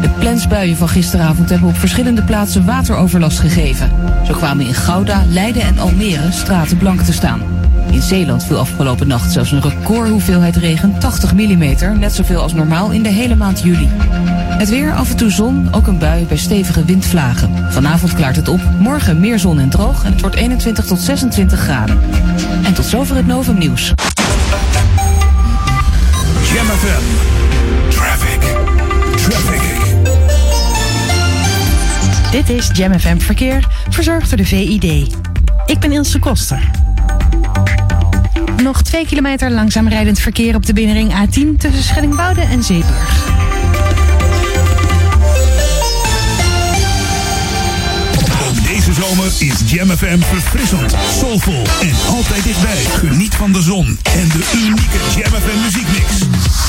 [0.00, 3.90] De plensbuien van gisteravond hebben op verschillende plaatsen wateroverlast gegeven.
[4.26, 7.51] Zo kwamen in Gouda, Leiden en Almere straten blank te staan.
[7.90, 12.90] In Zeeland viel afgelopen nacht zelfs een recordhoeveelheid regen, 80 mm, net zoveel als normaal
[12.90, 13.88] in de hele maand juli.
[14.58, 17.72] Het weer, af en toe zon, ook een bui bij stevige windvlagen.
[17.72, 21.60] Vanavond klaart het op, morgen meer zon en droog en het wordt 21 tot 26
[21.60, 22.00] graden.
[22.64, 23.92] En tot zover het Novum Nieuws.
[26.52, 26.66] Jam.
[27.88, 28.40] Traffic.
[29.16, 29.72] Traffic.
[32.30, 35.16] Dit is Jam FM Verkeer, verzorgd door de VID.
[35.66, 36.70] Ik ben Ilse Koster.
[38.72, 43.41] Nog twee kilometer langzaam rijdend verkeer op de binnenring A10 tussen Schellingwoude en Zeeburg.
[48.94, 52.84] Deze zomer is Jam FM verfrissend, soulvol en altijd dichtbij.
[52.98, 56.06] Geniet van de zon en de unieke Jam FM muziekmix.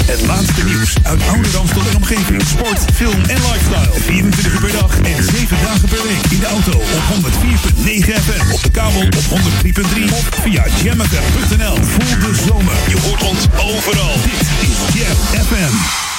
[0.06, 2.42] Het laatste nieuws uit oude Ramstel en omgeving.
[2.42, 4.02] Sport, film en lifestyle.
[4.02, 6.32] 24 uur per dag en 7 dagen per week.
[6.32, 8.54] In de auto op 104.9 FM.
[8.54, 11.76] Op de kabel op 103.3 of via jamfm.nl.
[11.76, 12.78] Voel de zomer.
[12.88, 14.16] Je hoort ons overal.
[14.24, 16.13] Dit is Jam FM.